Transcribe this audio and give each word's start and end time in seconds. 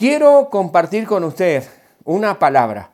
Quiero 0.00 0.48
compartir 0.48 1.06
con 1.06 1.24
usted 1.24 1.62
una 2.04 2.38
palabra, 2.38 2.90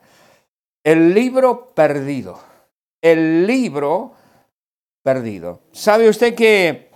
el 0.83 1.13
libro 1.13 1.67
perdido, 1.73 2.37
el 3.01 3.47
libro 3.47 4.11
perdido. 5.05 5.61
¿Sabe 5.71 6.09
usted 6.09 6.35
que 6.35 6.89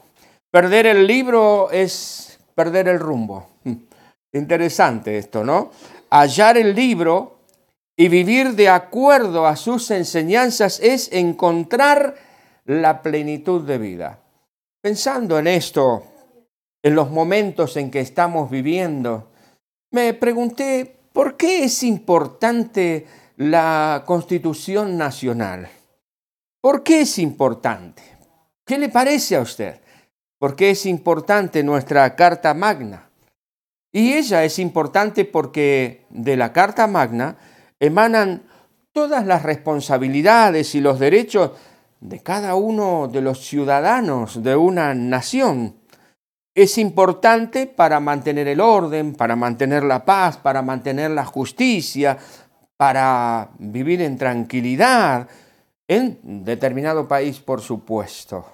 perder 0.52 0.88
el 0.88 1.08
libro 1.08 1.72
es 1.72 2.38
perder 2.54 2.90
el 2.90 3.00
rumbo? 3.00 3.52
Interesante 4.34 5.18
esto, 5.18 5.46
¿no? 5.46 5.72
Hallar 6.10 6.58
el 6.58 6.76
libro 6.76 7.38
y 7.96 8.10
vivir 8.10 8.56
de 8.56 8.68
acuerdo 8.68 9.48
a 9.48 9.56
sus 9.56 9.92
enseñanzas 9.92 10.82
es 10.82 11.10
encontrar 11.14 12.16
la 12.66 13.02
plenitud 13.02 13.66
de 13.66 13.78
vida. 13.78 14.20
Pensando 14.82 15.40
en 15.40 15.48
esto, 15.48 16.04
en 16.84 16.96
los 16.96 17.10
momentos 17.12 17.78
en 17.78 17.90
que 17.90 18.02
estamos 18.02 18.50
viviendo, 18.50 19.31
me 19.92 20.14
pregunté, 20.14 21.00
¿por 21.14 21.36
qué 21.36 21.66
es 21.66 21.84
importante 21.84 23.06
la 23.36 24.04
Constitución 24.06 24.98
Nacional? 24.98 25.70
¿Por 26.62 26.84
qué 26.84 27.02
es 27.02 27.20
importante? 27.20 28.02
¿Qué 28.66 28.78
le 28.78 28.90
parece 28.90 29.36
a 29.36 29.42
usted? 29.42 29.82
¿Por 30.40 30.56
qué 30.56 30.72
es 30.72 30.86
importante 30.86 31.62
nuestra 31.62 32.16
Carta 32.16 32.54
Magna? 32.54 33.10
Y 33.92 34.14
ella 34.14 34.46
es 34.46 34.60
importante 34.60 35.26
porque 35.26 36.06
de 36.10 36.38
la 36.38 36.54
Carta 36.54 36.88
Magna 36.88 37.36
emanan 37.80 38.44
todas 38.94 39.26
las 39.26 39.44
responsabilidades 39.44 40.74
y 40.76 40.80
los 40.80 41.00
derechos 41.00 41.52
de 42.00 42.20
cada 42.20 42.56
uno 42.56 43.10
de 43.12 43.22
los 43.22 43.46
ciudadanos 43.46 44.42
de 44.42 44.56
una 44.56 44.94
nación 44.94 45.81
es 46.54 46.78
importante 46.78 47.68
para 47.68 48.00
mantener 48.00 48.48
el 48.48 48.60
orden, 48.60 49.14
para 49.14 49.36
mantener 49.36 49.84
la 49.84 50.04
paz, 50.04 50.38
para 50.38 50.62
mantener 50.62 51.12
la 51.12 51.26
justicia, 51.26 52.18
para 52.78 53.52
vivir 53.60 54.02
en 54.02 54.18
tranquilidad 54.18 55.28
en 55.88 56.46
determinado 56.46 57.08
país, 57.08 57.40
por 57.40 57.62
supuesto. 57.62 58.46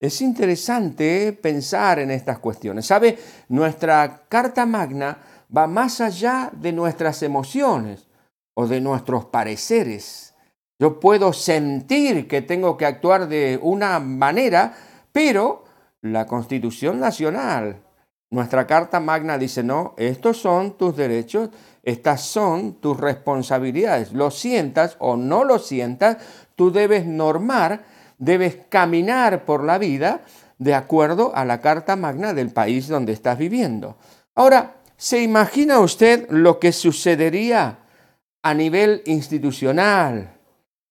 Es 0.00 0.20
interesante 0.22 1.32
pensar 1.32 1.98
en 1.98 2.12
estas 2.12 2.38
cuestiones. 2.38 2.86
¿Sabe? 2.86 3.18
Nuestra 3.48 4.22
Carta 4.28 4.64
Magna 4.64 5.18
va 5.54 5.66
más 5.66 6.00
allá 6.00 6.50
de 6.52 6.72
nuestras 6.72 7.24
emociones 7.24 8.06
o 8.54 8.68
de 8.68 8.80
nuestros 8.80 9.24
pareceres. 9.26 10.34
Yo 10.78 11.00
puedo 11.00 11.32
sentir 11.32 12.28
que 12.28 12.40
tengo 12.40 12.76
que 12.76 12.86
actuar 12.86 13.28
de 13.28 13.58
una 13.60 13.98
manera, 13.98 14.76
pero 15.10 15.64
la 16.02 16.26
Constitución 16.26 17.00
Nacional, 17.00 17.82
nuestra 18.30 18.66
Carta 18.66 19.00
Magna 19.00 19.38
dice, 19.38 19.62
no, 19.62 19.94
estos 19.96 20.36
son 20.36 20.76
tus 20.76 20.94
derechos, 20.96 21.48
estas 21.82 22.22
son 22.22 22.74
tus 22.74 22.98
responsabilidades. 22.98 24.12
Lo 24.12 24.30
sientas 24.30 24.96
o 24.98 25.16
no 25.16 25.44
lo 25.44 25.58
sientas, 25.58 26.18
tú 26.54 26.70
debes 26.70 27.06
normar, 27.06 27.84
debes 28.18 28.58
caminar 28.68 29.46
por 29.46 29.64
la 29.64 29.78
vida 29.78 30.20
de 30.58 30.74
acuerdo 30.74 31.34
a 31.34 31.46
la 31.46 31.60
Carta 31.60 31.96
Magna 31.96 32.34
del 32.34 32.50
país 32.50 32.88
donde 32.88 33.12
estás 33.12 33.38
viviendo. 33.38 33.96
Ahora, 34.34 34.76
¿se 34.96 35.22
imagina 35.22 35.80
usted 35.80 36.28
lo 36.30 36.58
que 36.58 36.72
sucedería 36.72 37.78
a 38.42 38.54
nivel 38.54 39.02
institucional, 39.06 40.36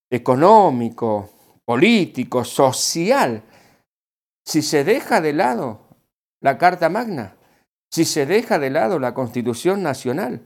económico, 0.10 1.30
político, 1.66 2.44
social? 2.44 3.44
Si 4.48 4.62
se 4.62 4.86
deja 4.86 5.20
de 5.20 5.34
lado 5.34 5.82
la 6.40 6.58
Carta 6.58 6.88
Magna, 6.88 7.36
si 7.92 8.06
se 8.06 8.26
deja 8.26 8.60
de 8.60 8.70
lado 8.70 8.98
la 8.98 9.14
Constitución 9.14 9.84
Nacional, 9.84 10.42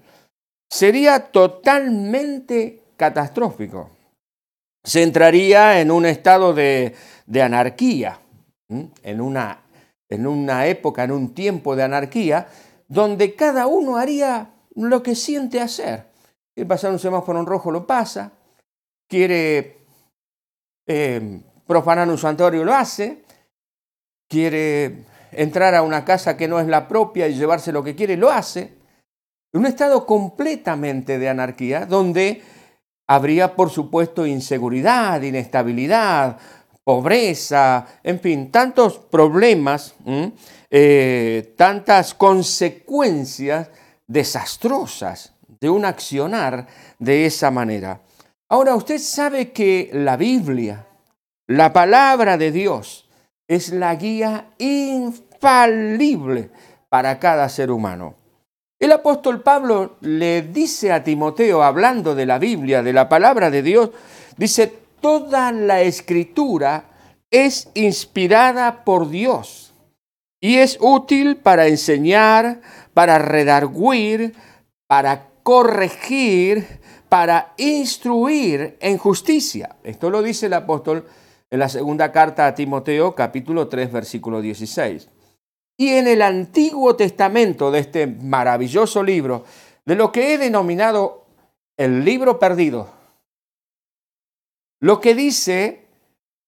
sería 0.68 1.32
totalmente 1.32 2.82
catastrófico. 2.98 3.92
Se 4.84 5.04
entraría 5.04 5.80
en 5.80 5.92
un 5.92 6.08
estado 6.08 6.56
de, 6.56 6.96
anarquía, 7.40 8.20
en 8.70 9.22
una, 9.22 9.62
en 10.10 10.26
una 10.26 10.66
época, 10.66 11.04
en 11.04 11.12
un 11.12 11.36
tiempo 11.36 11.76
de 11.76 11.84
anarquía, 11.84 12.48
donde 12.88 13.36
cada 13.36 13.68
uno 13.68 13.98
haría 13.98 14.50
lo 14.76 15.04
que 15.04 15.14
siente 15.14 15.62
hacer. 15.62 16.08
Quiere 16.56 16.68
pasar 16.68 16.92
un 16.92 16.98
semáforo 16.98 17.40
en 17.40 17.46
rojo, 17.46 17.70
lo 17.70 17.86
pasa. 17.86 18.32
Quiere 19.08 19.78
eh, 20.88 21.44
profanar 21.68 22.10
un 22.10 22.18
santuario, 22.18 22.64
lo 22.64 22.74
hace 22.74 23.22
quiere 24.32 25.04
entrar 25.34 25.76
a 25.76 25.82
una 25.82 26.06
casa 26.06 26.38
que 26.38 26.48
no 26.48 26.62
es 26.62 26.68
la 26.68 26.88
propia 26.88 27.28
y 27.28 27.36
llevarse 27.36 27.74
lo 27.74 27.84
que 27.84 27.96
quiere, 27.96 28.16
lo 28.16 28.32
hace. 28.32 28.74
Un 29.52 29.66
estado 29.66 30.06
completamente 30.06 31.20
de 31.20 31.28
anarquía, 31.28 31.86
donde 31.86 32.42
habría, 33.08 33.54
por 33.56 33.70
supuesto, 33.70 34.26
inseguridad, 34.26 35.22
inestabilidad, 35.22 36.38
pobreza, 36.86 37.86
en 38.04 38.22
fin, 38.22 38.52
tantos 38.52 38.98
problemas, 38.98 39.96
eh, 40.70 41.54
tantas 41.58 42.14
consecuencias 42.14 43.70
desastrosas 44.08 45.34
de 45.60 45.70
un 45.70 45.84
accionar 45.84 46.68
de 47.00 47.26
esa 47.26 47.52
manera. 47.52 48.00
Ahora, 48.48 48.76
usted 48.76 48.98
sabe 48.98 49.52
que 49.52 49.90
la 49.92 50.16
Biblia, 50.16 50.88
la 51.48 51.74
palabra 51.74 52.38
de 52.38 52.52
Dios, 52.52 53.10
es 53.52 53.74
la 53.74 53.94
guía 53.96 54.46
infalible 54.60 56.52
para 56.88 57.20
cada 57.20 57.50
ser 57.50 57.70
humano. 57.70 58.16
El 58.80 58.94
apóstol 58.94 59.42
Pablo 59.42 59.98
le 60.00 60.42
dice 60.44 60.94
a 60.94 61.04
Timoteo, 61.04 61.62
hablando 61.62 62.16
de 62.16 62.26
la 62.26 62.40
Biblia, 62.40 62.82
de 62.82 62.94
la 62.94 63.10
palabra 63.10 63.52
de 63.52 63.62
Dios, 63.62 63.90
dice, 64.38 64.74
toda 65.02 65.52
la 65.52 65.82
escritura 65.82 66.86
es 67.30 67.68
inspirada 67.74 68.86
por 68.86 69.10
Dios 69.10 69.74
y 70.40 70.56
es 70.56 70.78
útil 70.80 71.36
para 71.36 71.68
enseñar, 71.68 72.62
para 72.94 73.20
redarguir, 73.20 74.34
para 74.88 75.28
corregir, 75.44 76.80
para 77.10 77.52
instruir 77.58 78.78
en 78.80 78.98
justicia. 78.98 79.76
Esto 79.84 80.10
lo 80.10 80.22
dice 80.22 80.46
el 80.46 80.54
apóstol 80.54 81.06
en 81.52 81.60
la 81.60 81.68
segunda 81.68 82.14
carta 82.14 82.48
a 82.48 82.56
Timoteo, 82.56 83.14
capítulo 83.14 83.68
3, 83.68 83.92
versículo 83.92 84.42
16. 84.42 85.10
Y 85.78 85.90
en 85.90 86.08
el 86.08 86.22
Antiguo 86.22 86.96
Testamento 86.96 87.72
de 87.72 87.80
este 87.80 88.08
maravilloso 88.08 89.04
libro, 89.04 89.44
de 89.86 89.96
lo 89.96 90.14
que 90.14 90.34
he 90.34 90.38
denominado 90.38 91.26
el 91.76 92.06
libro 92.06 92.40
perdido, 92.40 92.90
lo 94.80 95.02
que 95.02 95.14
dice 95.14 95.86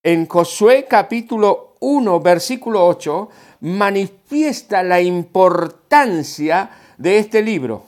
en 0.04 0.26
Josué 0.26 0.86
capítulo 0.90 1.76
1, 1.82 2.20
versículo 2.22 2.88
8, 2.88 3.30
manifiesta 3.60 4.84
la 4.84 5.02
importancia 5.02 6.70
de 6.98 7.18
este 7.18 7.42
libro 7.42 7.84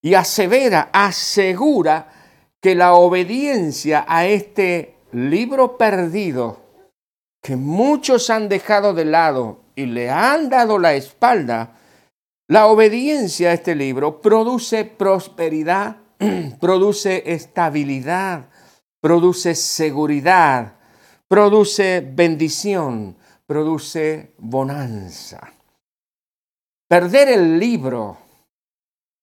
y 0.00 0.14
asevera, 0.14 0.90
asegura 0.92 2.12
que 2.60 2.76
la 2.76 2.94
obediencia 2.94 4.04
a 4.06 4.26
este 4.26 4.93
libro 5.14 5.78
perdido 5.78 6.60
que 7.40 7.56
muchos 7.56 8.30
han 8.30 8.48
dejado 8.48 8.94
de 8.94 9.04
lado 9.04 9.60
y 9.76 9.86
le 9.86 10.10
han 10.10 10.48
dado 10.48 10.78
la 10.78 10.94
espalda, 10.94 11.76
la 12.48 12.66
obediencia 12.66 13.50
a 13.50 13.52
este 13.52 13.74
libro 13.74 14.20
produce 14.20 14.84
prosperidad, 14.84 15.98
produce 16.60 17.22
estabilidad, 17.32 18.48
produce 19.00 19.54
seguridad, 19.54 20.74
produce 21.28 22.00
bendición, 22.00 23.16
produce 23.46 24.34
bonanza. 24.38 25.52
Perder 26.88 27.28
el 27.28 27.58
libro, 27.58 28.18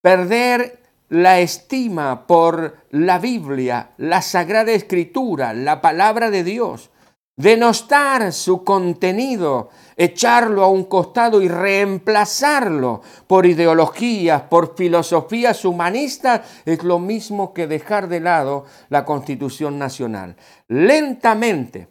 perder 0.01 0.80
la 1.11 1.41
estima 1.41 2.25
por 2.25 2.85
la 2.91 3.19
Biblia, 3.19 3.91
la 3.97 4.21
Sagrada 4.21 4.71
Escritura, 4.71 5.53
la 5.53 5.81
palabra 5.81 6.31
de 6.31 6.45
Dios, 6.45 6.89
denostar 7.35 8.31
su 8.31 8.63
contenido, 8.63 9.71
echarlo 9.97 10.63
a 10.63 10.69
un 10.69 10.85
costado 10.85 11.41
y 11.41 11.49
reemplazarlo 11.49 13.01
por 13.27 13.45
ideologías, 13.45 14.43
por 14.43 14.77
filosofías 14.77 15.65
humanistas, 15.65 16.61
es 16.63 16.81
lo 16.81 16.97
mismo 16.97 17.53
que 17.53 17.67
dejar 17.67 18.07
de 18.07 18.21
lado 18.21 18.63
la 18.87 19.03
Constitución 19.03 19.77
Nacional. 19.77 20.37
Lentamente, 20.69 21.89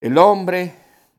el 0.00 0.18
hombre, 0.18 0.74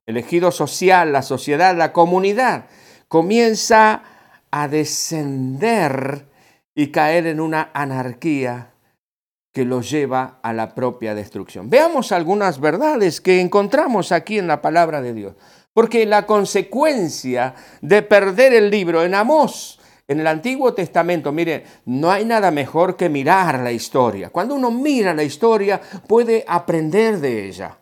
el 0.05 0.17
ejido 0.17 0.51
social, 0.51 1.13
la 1.13 1.21
sociedad, 1.21 1.73
la 1.73 1.93
comunidad, 1.93 2.65
comienza 3.07 4.03
a 4.51 4.67
descender 4.67 6.32
y 6.75 6.87
caer 6.87 7.27
en 7.27 7.39
una 7.39 7.69
anarquía 7.73 8.73
que 9.53 9.65
los 9.65 9.89
lleva 9.89 10.39
a 10.41 10.51
la 10.51 10.73
propia 10.73 11.13
destrucción. 11.13 11.69
Veamos 11.69 12.11
algunas 12.11 12.59
verdades 12.59 13.21
que 13.21 13.39
encontramos 13.39 14.11
aquí 14.11 14.39
en 14.39 14.47
la 14.47 14.61
palabra 14.61 15.01
de 15.01 15.13
Dios. 15.13 15.35
Porque 15.73 16.05
la 16.05 16.25
consecuencia 16.25 17.55
de 17.81 18.01
perder 18.01 18.53
el 18.53 18.69
libro 18.69 19.03
en 19.03 19.15
Amós, 19.15 19.79
En 20.05 20.19
el 20.19 20.27
Antiguo 20.27 20.73
Testamento, 20.73 21.31
mire, 21.31 21.63
no 21.85 22.11
hay 22.11 22.25
nada 22.25 22.51
mejor 22.51 22.97
que 22.97 23.07
mirar 23.07 23.59
la 23.59 23.71
historia. 23.71 24.31
Cuando 24.31 24.53
uno 24.53 24.69
mira 24.69 25.13
la 25.13 25.23
historia, 25.23 25.79
puede 26.07 26.43
aprender 26.45 27.19
de 27.19 27.47
ella. 27.47 27.77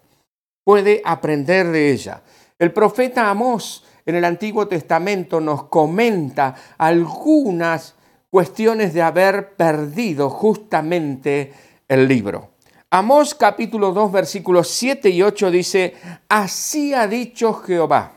Puede 0.64 1.02
aprender 1.04 1.70
de 1.70 1.92
ella. 1.92 2.22
El 2.60 2.72
profeta 2.74 3.28
Amós 3.28 3.84
en 4.06 4.14
el 4.14 4.24
Antiguo 4.24 4.68
Testamento 4.68 5.42
nos 5.42 5.64
comenta 5.64 6.54
algunas 6.78 7.96
cuestiones 8.32 8.94
de 8.94 9.02
haber 9.02 9.56
perdido 9.56 10.30
justamente 10.30 11.54
el 11.88 12.08
libro. 12.08 12.52
Amós 12.90 13.36
capítulo 13.36 13.92
2 13.92 14.12
versículos 14.12 14.70
7 14.70 15.10
y 15.10 15.22
8 15.22 15.52
dice, 15.52 15.94
así 16.30 16.94
ha 16.94 17.08
dicho 17.08 17.54
Jehová, 17.54 18.14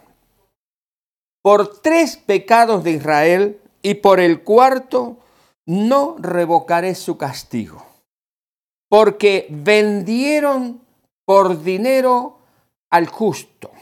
por 1.42 1.80
tres 1.80 2.16
pecados 2.16 2.84
de 2.84 2.92
Israel 2.92 3.60
y 3.82 3.94
por 3.94 4.20
el 4.20 4.42
cuarto 4.42 5.18
no 5.66 6.16
revocaré 6.18 6.94
su 6.94 7.16
castigo, 7.18 7.84
porque 8.88 9.46
vendieron 9.50 10.80
por 11.24 11.62
dinero 11.62 12.38
al 12.90 13.08
justo 13.08 13.73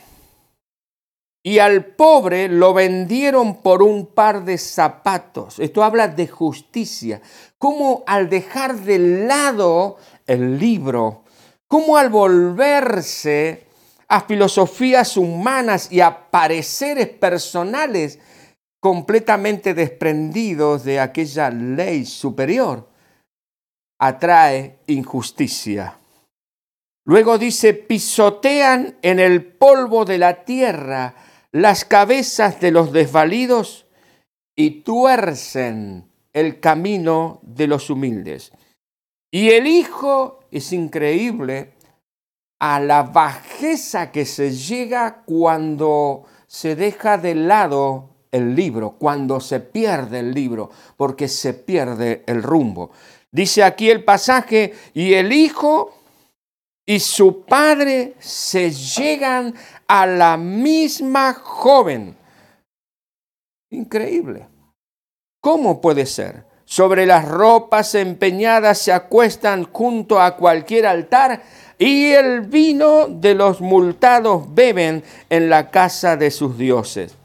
y 1.42 1.58
al 1.58 1.84
pobre 1.84 2.48
lo 2.48 2.72
vendieron 2.72 3.60
por 3.62 3.82
un 3.82 4.06
par 4.06 4.44
de 4.44 4.58
zapatos. 4.58 5.58
Esto 5.58 5.82
habla 5.82 6.08
de 6.08 6.28
justicia. 6.28 7.20
Como 7.58 8.04
al 8.06 8.28
dejar 8.28 8.76
de 8.76 8.98
lado 9.26 9.96
el 10.26 10.58
libro, 10.58 11.24
como 11.66 11.96
al 11.96 12.10
volverse 12.10 13.66
a 14.08 14.20
filosofías 14.20 15.16
humanas 15.16 15.90
y 15.90 16.00
a 16.00 16.30
pareceres 16.30 17.08
personales 17.08 18.20
completamente 18.78 19.74
desprendidos 19.74 20.84
de 20.84 21.00
aquella 21.00 21.50
ley 21.50 22.04
superior, 22.04 22.88
atrae 23.98 24.78
injusticia. 24.86 25.98
Luego 27.04 27.38
dice, 27.38 27.74
pisotean 27.74 28.96
en 29.02 29.18
el 29.18 29.44
polvo 29.44 30.04
de 30.04 30.18
la 30.18 30.44
tierra 30.44 31.14
las 31.52 31.84
cabezas 31.84 32.60
de 32.60 32.70
los 32.70 32.92
desvalidos 32.92 33.86
y 34.56 34.82
tuercen 34.82 36.10
el 36.32 36.60
camino 36.60 37.40
de 37.42 37.66
los 37.66 37.90
humildes. 37.90 38.52
Y 39.30 39.50
el 39.50 39.66
Hijo 39.66 40.40
es 40.50 40.72
increíble 40.72 41.74
a 42.58 42.80
la 42.80 43.02
bajeza 43.02 44.10
que 44.12 44.24
se 44.24 44.52
llega 44.52 45.22
cuando 45.24 46.24
se 46.46 46.76
deja 46.76 47.18
de 47.18 47.34
lado 47.34 48.10
el 48.30 48.54
libro, 48.54 48.96
cuando 48.98 49.40
se 49.40 49.60
pierde 49.60 50.20
el 50.20 50.32
libro, 50.32 50.70
porque 50.96 51.28
se 51.28 51.54
pierde 51.54 52.22
el 52.26 52.42
rumbo. 52.42 52.90
Dice 53.30 53.62
aquí 53.62 53.90
el 53.90 54.04
pasaje, 54.04 54.74
y 54.94 55.14
el 55.14 55.32
Hijo 55.32 56.01
y 56.86 57.00
su 57.00 57.44
padre 57.44 58.14
se 58.18 58.70
llegan 58.70 59.54
a 59.86 60.06
la 60.06 60.36
misma 60.36 61.34
joven. 61.34 62.16
Increíble. 63.70 64.48
¿Cómo 65.40 65.80
puede 65.80 66.06
ser? 66.06 66.44
Sobre 66.64 67.04
las 67.04 67.28
ropas 67.28 67.94
empeñadas 67.94 68.78
se 68.78 68.92
acuestan 68.92 69.64
junto 69.70 70.20
a 70.20 70.36
cualquier 70.36 70.86
altar 70.86 71.42
y 71.78 72.12
el 72.12 72.42
vino 72.42 73.08
de 73.08 73.34
los 73.34 73.60
multados 73.60 74.54
beben 74.54 75.02
en 75.28 75.50
la 75.50 75.70
casa 75.70 76.16
de 76.16 76.30
sus 76.30 76.56
dioses. 76.56 77.16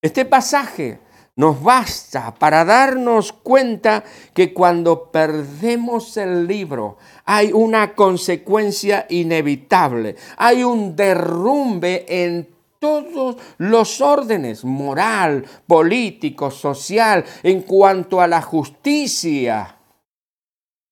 Este 0.00 0.24
pasaje 0.24 1.00
nos 1.36 1.62
basta 1.62 2.34
para 2.34 2.64
darnos 2.64 3.32
cuenta 3.32 4.02
que 4.32 4.54
cuando 4.54 5.10
perdemos 5.10 6.16
el 6.16 6.46
libro 6.46 6.96
hay 7.26 7.52
una 7.52 7.94
consecuencia 7.94 9.06
inevitable, 9.10 10.16
hay 10.38 10.64
un 10.64 10.96
derrumbe 10.96 12.06
en 12.08 12.48
todos 12.78 13.36
los 13.58 14.00
órdenes, 14.00 14.64
moral, 14.64 15.44
político, 15.66 16.50
social, 16.50 17.24
en 17.42 17.62
cuanto 17.62 18.20
a 18.20 18.26
la 18.26 18.40
justicia, 18.40 19.76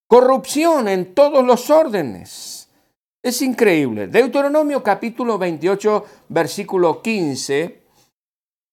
corrupción 0.07 0.89
en 0.89 1.15
todos 1.15 1.45
los 1.45 1.71
órdenes. 1.71 2.69
Es 3.23 3.41
increíble. 3.41 4.09
Deuteronomio 4.09 4.83
capítulo 4.83 5.39
28, 5.39 6.05
versículo 6.29 7.01
15 7.01 7.84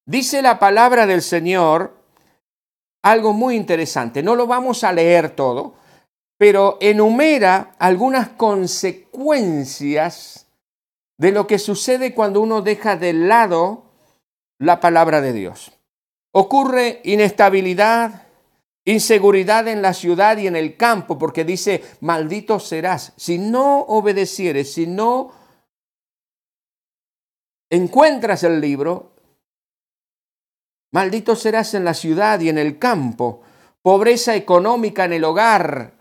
Dice 0.05 0.41
la 0.41 0.59
palabra 0.59 1.05
del 1.05 1.21
Señor 1.21 2.01
algo 3.03 3.33
muy 3.33 3.55
interesante. 3.55 4.23
No 4.23 4.35
lo 4.35 4.47
vamos 4.47 4.83
a 4.83 4.93
leer 4.93 5.35
todo, 5.35 5.75
pero 6.37 6.77
enumera 6.81 7.75
algunas 7.79 8.29
consecuencias 8.29 10.47
de 11.17 11.31
lo 11.31 11.47
que 11.47 11.59
sucede 11.59 12.13
cuando 12.13 12.41
uno 12.41 12.61
deja 12.61 12.95
de 12.95 13.13
lado 13.13 13.85
la 14.59 14.79
palabra 14.79 15.21
de 15.21 15.33
Dios. 15.33 15.71
Ocurre 16.33 17.01
inestabilidad, 17.03 18.27
inseguridad 18.85 19.67
en 19.67 19.81
la 19.81 19.93
ciudad 19.93 20.37
y 20.37 20.47
en 20.47 20.55
el 20.55 20.77
campo, 20.77 21.17
porque 21.17 21.43
dice, 21.43 21.83
maldito 21.99 22.57
serás. 22.59 23.11
Si 23.17 23.37
no 23.37 23.81
obedecieres, 23.81 24.73
si 24.73 24.87
no 24.87 25.33
encuentras 27.69 28.43
el 28.43 28.61
libro, 28.61 29.10
Maldito 30.91 31.35
serás 31.35 31.73
en 31.73 31.85
la 31.85 31.93
ciudad 31.93 32.39
y 32.41 32.49
en 32.49 32.57
el 32.57 32.77
campo, 32.77 33.41
pobreza 33.81 34.35
económica 34.35 35.05
en 35.05 35.13
el 35.13 35.23
hogar, 35.23 35.93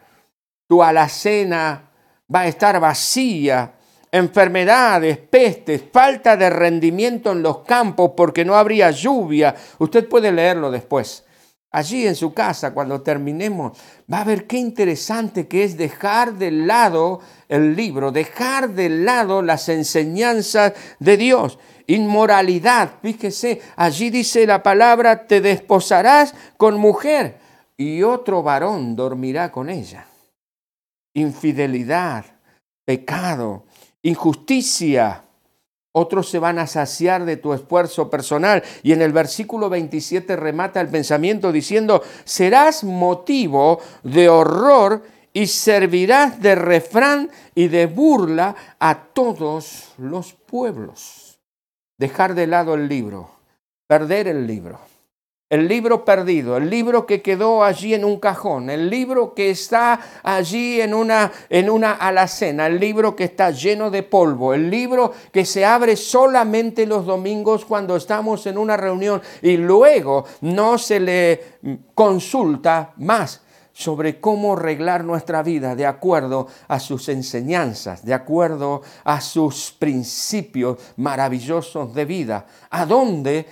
tu 0.66 0.82
alacena 0.82 1.90
va 2.32 2.40
a 2.40 2.46
estar 2.46 2.78
vacía, 2.80 3.74
enfermedades, 4.12 5.18
pestes, 5.18 5.82
falta 5.92 6.36
de 6.36 6.50
rendimiento 6.50 7.32
en 7.32 7.42
los 7.42 7.60
campos 7.60 8.12
porque 8.16 8.44
no 8.44 8.54
habría 8.54 8.90
lluvia. 8.90 9.54
Usted 9.78 10.08
puede 10.08 10.32
leerlo 10.32 10.70
después. 10.70 11.24
Allí 11.72 12.06
en 12.06 12.16
su 12.16 12.34
casa, 12.34 12.74
cuando 12.74 13.00
terminemos, 13.02 13.78
va 14.12 14.22
a 14.22 14.24
ver 14.24 14.46
qué 14.46 14.58
interesante 14.58 15.46
que 15.46 15.62
es 15.62 15.76
dejar 15.76 16.34
de 16.34 16.50
lado 16.50 17.20
el 17.48 17.76
libro, 17.76 18.10
dejar 18.10 18.70
de 18.70 18.88
lado 18.88 19.40
las 19.40 19.68
enseñanzas 19.68 20.72
de 20.98 21.16
Dios 21.16 21.58
inmoralidad. 21.90 22.92
Fíjese, 23.02 23.60
allí 23.76 24.10
dice 24.10 24.46
la 24.46 24.62
palabra, 24.62 25.26
te 25.26 25.40
desposarás 25.40 26.34
con 26.56 26.78
mujer 26.78 27.38
y 27.76 28.02
otro 28.02 28.42
varón 28.42 28.94
dormirá 28.94 29.50
con 29.50 29.68
ella. 29.68 30.06
Infidelidad, 31.14 32.24
pecado, 32.84 33.64
injusticia. 34.02 35.24
Otros 35.92 36.28
se 36.28 36.38
van 36.38 36.58
a 36.58 36.66
saciar 36.66 37.24
de 37.24 37.36
tu 37.36 37.52
esfuerzo 37.52 38.10
personal. 38.10 38.62
Y 38.82 38.92
en 38.92 39.02
el 39.02 39.12
versículo 39.12 39.68
27 39.68 40.36
remata 40.36 40.80
el 40.80 40.88
pensamiento 40.88 41.52
diciendo, 41.52 42.02
serás 42.24 42.84
motivo 42.84 43.80
de 44.02 44.28
horror 44.28 45.02
y 45.32 45.46
servirás 45.46 46.40
de 46.40 46.54
refrán 46.54 47.30
y 47.54 47.68
de 47.68 47.86
burla 47.86 48.54
a 48.78 49.04
todos 49.12 49.92
los 49.98 50.32
pueblos 50.32 51.30
dejar 52.00 52.34
de 52.34 52.46
lado 52.46 52.74
el 52.74 52.88
libro, 52.88 53.30
perder 53.86 54.26
el 54.26 54.46
libro. 54.46 54.80
El 55.50 55.66
libro 55.66 56.04
perdido, 56.04 56.56
el 56.56 56.70
libro 56.70 57.06
que 57.06 57.22
quedó 57.22 57.64
allí 57.64 57.92
en 57.92 58.04
un 58.04 58.20
cajón, 58.20 58.70
el 58.70 58.88
libro 58.88 59.34
que 59.34 59.50
está 59.50 59.98
allí 60.22 60.80
en 60.80 60.94
una, 60.94 61.32
en 61.48 61.68
una 61.68 61.94
alacena, 61.94 62.68
el 62.68 62.78
libro 62.78 63.16
que 63.16 63.24
está 63.24 63.50
lleno 63.50 63.90
de 63.90 64.04
polvo, 64.04 64.54
el 64.54 64.70
libro 64.70 65.12
que 65.32 65.44
se 65.44 65.64
abre 65.64 65.96
solamente 65.96 66.86
los 66.86 67.04
domingos 67.04 67.64
cuando 67.64 67.96
estamos 67.96 68.46
en 68.46 68.58
una 68.58 68.76
reunión 68.76 69.20
y 69.42 69.56
luego 69.56 70.24
no 70.42 70.78
se 70.78 71.00
le 71.00 71.42
consulta 71.96 72.92
más 72.98 73.40
sobre 73.72 74.20
cómo 74.20 74.52
arreglar 74.52 75.02
nuestra 75.02 75.42
vida 75.42 75.74
de 75.74 75.84
acuerdo 75.84 76.46
a 76.68 76.78
sus 76.78 77.08
enseñanzas, 77.08 78.04
de 78.04 78.14
acuerdo 78.14 78.82
a 79.02 79.20
sus 79.20 79.74
principios 79.76 80.78
maravillosos 80.96 81.92
de 81.92 82.04
vida, 82.04 82.46
a 82.70 82.86
dónde 82.86 83.46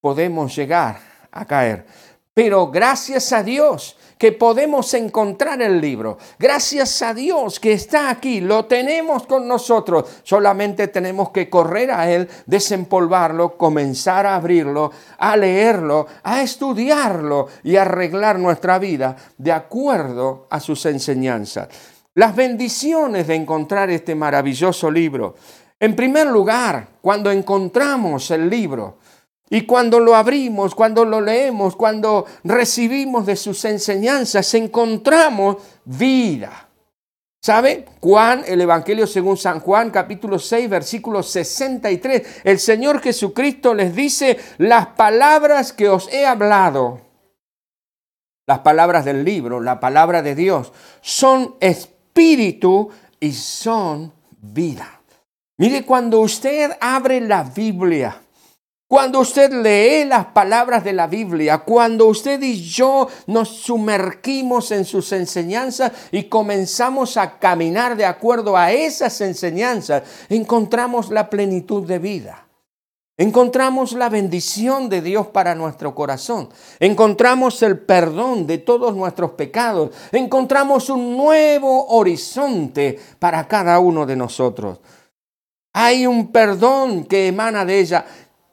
podemos 0.00 0.56
llegar 0.56 1.07
a 1.32 1.44
caer. 1.44 1.86
Pero 2.34 2.70
gracias 2.70 3.32
a 3.32 3.42
Dios 3.42 3.96
que 4.18 4.32
podemos 4.32 4.92
encontrar 4.94 5.62
el 5.62 5.80
libro. 5.80 6.18
Gracias 6.38 7.02
a 7.02 7.14
Dios 7.14 7.60
que 7.60 7.72
está 7.72 8.10
aquí, 8.10 8.40
lo 8.40 8.66
tenemos 8.66 9.26
con 9.26 9.46
nosotros. 9.46 10.04
Solamente 10.24 10.88
tenemos 10.88 11.30
que 11.30 11.48
correr 11.48 11.90
a 11.90 12.10
Él, 12.10 12.28
desempolvarlo, 12.46 13.56
comenzar 13.56 14.26
a 14.26 14.34
abrirlo, 14.34 14.90
a 15.18 15.36
leerlo, 15.36 16.06
a 16.24 16.42
estudiarlo 16.42 17.48
y 17.62 17.76
arreglar 17.76 18.38
nuestra 18.38 18.78
vida 18.78 19.16
de 19.36 19.52
acuerdo 19.52 20.48
a 20.50 20.58
sus 20.58 20.84
enseñanzas. 20.86 21.68
Las 22.14 22.34
bendiciones 22.34 23.28
de 23.28 23.36
encontrar 23.36 23.90
este 23.90 24.16
maravilloso 24.16 24.90
libro. 24.90 25.36
En 25.78 25.94
primer 25.94 26.26
lugar, 26.26 26.88
cuando 27.00 27.30
encontramos 27.30 28.32
el 28.32 28.50
libro, 28.50 28.98
Y 29.50 29.62
cuando 29.62 29.98
lo 30.00 30.14
abrimos, 30.14 30.74
cuando 30.74 31.04
lo 31.04 31.20
leemos, 31.20 31.74
cuando 31.74 32.26
recibimos 32.44 33.24
de 33.24 33.36
sus 33.36 33.64
enseñanzas, 33.64 34.52
encontramos 34.54 35.56
vida. 35.84 36.68
¿Sabe? 37.40 37.86
Juan, 38.00 38.42
el 38.46 38.60
Evangelio 38.60 39.06
según 39.06 39.36
San 39.36 39.60
Juan, 39.60 39.90
capítulo 39.90 40.38
6, 40.38 40.68
versículo 40.68 41.22
63. 41.22 42.42
El 42.44 42.58
Señor 42.58 43.00
Jesucristo 43.00 43.74
les 43.74 43.94
dice, 43.94 44.38
las 44.58 44.88
palabras 44.88 45.72
que 45.72 45.88
os 45.88 46.12
he 46.12 46.26
hablado, 46.26 47.00
las 48.46 48.58
palabras 48.58 49.04
del 49.04 49.24
libro, 49.24 49.60
la 49.60 49.78
palabra 49.78 50.20
de 50.20 50.34
Dios, 50.34 50.72
son 51.00 51.54
espíritu 51.60 52.90
y 53.20 53.32
son 53.32 54.12
vida. 54.40 55.00
Mire, 55.58 55.84
cuando 55.84 56.20
usted 56.20 56.72
abre 56.80 57.20
la 57.20 57.44
Biblia, 57.44 58.20
cuando 58.88 59.20
usted 59.20 59.52
lee 59.52 60.08
las 60.08 60.26
palabras 60.26 60.82
de 60.82 60.94
la 60.94 61.06
Biblia, 61.06 61.58
cuando 61.58 62.06
usted 62.06 62.42
y 62.42 62.62
yo 62.62 63.06
nos 63.26 63.50
sumergimos 63.50 64.70
en 64.70 64.86
sus 64.86 65.12
enseñanzas 65.12 65.92
y 66.10 66.24
comenzamos 66.24 67.18
a 67.18 67.38
caminar 67.38 67.98
de 67.98 68.06
acuerdo 68.06 68.56
a 68.56 68.72
esas 68.72 69.20
enseñanzas, 69.20 70.04
encontramos 70.30 71.10
la 71.10 71.28
plenitud 71.28 71.86
de 71.86 71.98
vida. 71.98 72.48
Encontramos 73.18 73.92
la 73.92 74.08
bendición 74.08 74.88
de 74.88 75.02
Dios 75.02 75.26
para 75.26 75.54
nuestro 75.54 75.94
corazón. 75.94 76.48
Encontramos 76.78 77.62
el 77.62 77.80
perdón 77.80 78.46
de 78.46 78.58
todos 78.58 78.94
nuestros 78.94 79.32
pecados. 79.32 79.90
Encontramos 80.12 80.88
un 80.88 81.16
nuevo 81.16 81.88
horizonte 81.88 82.98
para 83.18 83.46
cada 83.48 83.80
uno 83.80 84.06
de 84.06 84.16
nosotros. 84.16 84.80
Hay 85.74 86.06
un 86.06 86.30
perdón 86.30 87.04
que 87.04 87.26
emana 87.26 87.64
de 87.64 87.80
ella. 87.80 88.06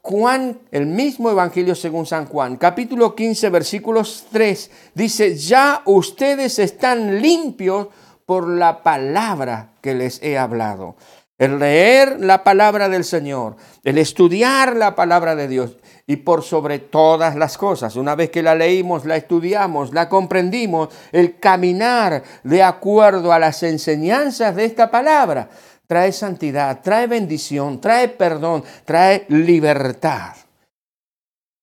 Juan, 0.08 0.60
el 0.70 0.86
mismo 0.86 1.32
Evangelio 1.32 1.74
según 1.74 2.06
San 2.06 2.28
Juan, 2.28 2.58
capítulo 2.58 3.16
15, 3.16 3.50
versículos 3.50 4.28
3, 4.32 4.70
dice, 4.94 5.36
ya 5.36 5.82
ustedes 5.86 6.60
están 6.60 7.24
limpios 7.24 7.88
por 8.24 8.48
la 8.48 8.84
palabra 8.84 9.72
que 9.82 9.96
les 9.96 10.22
he 10.22 10.38
hablado. 10.38 10.96
El 11.40 11.58
leer 11.58 12.20
la 12.20 12.44
palabra 12.44 12.88
del 12.88 13.04
Señor, 13.04 13.56
el 13.84 13.98
estudiar 13.98 14.76
la 14.76 14.94
palabra 14.94 15.36
de 15.36 15.48
Dios 15.48 15.76
y 16.06 16.18
por 16.18 16.44
sobre 16.44 16.78
todas 16.78 17.36
las 17.36 17.58
cosas, 17.58 17.96
una 17.96 18.14
vez 18.14 18.30
que 18.30 18.44
la 18.44 18.54
leímos, 18.54 19.06
la 19.06 19.16
estudiamos, 19.16 19.92
la 19.92 20.08
comprendimos, 20.08 20.90
el 21.14 21.40
caminar 21.40 22.22
de 22.44 22.62
acuerdo 22.62 23.34
a 23.34 23.40
las 23.40 23.64
enseñanzas 23.64 24.56
de 24.56 24.66
esta 24.66 24.92
palabra 24.92 25.50
trae 25.88 26.12
santidad, 26.12 26.82
trae 26.82 27.08
bendición, 27.08 27.80
trae 27.80 28.10
perdón, 28.10 28.64
trae 28.86 29.26
libertad. 29.30 30.36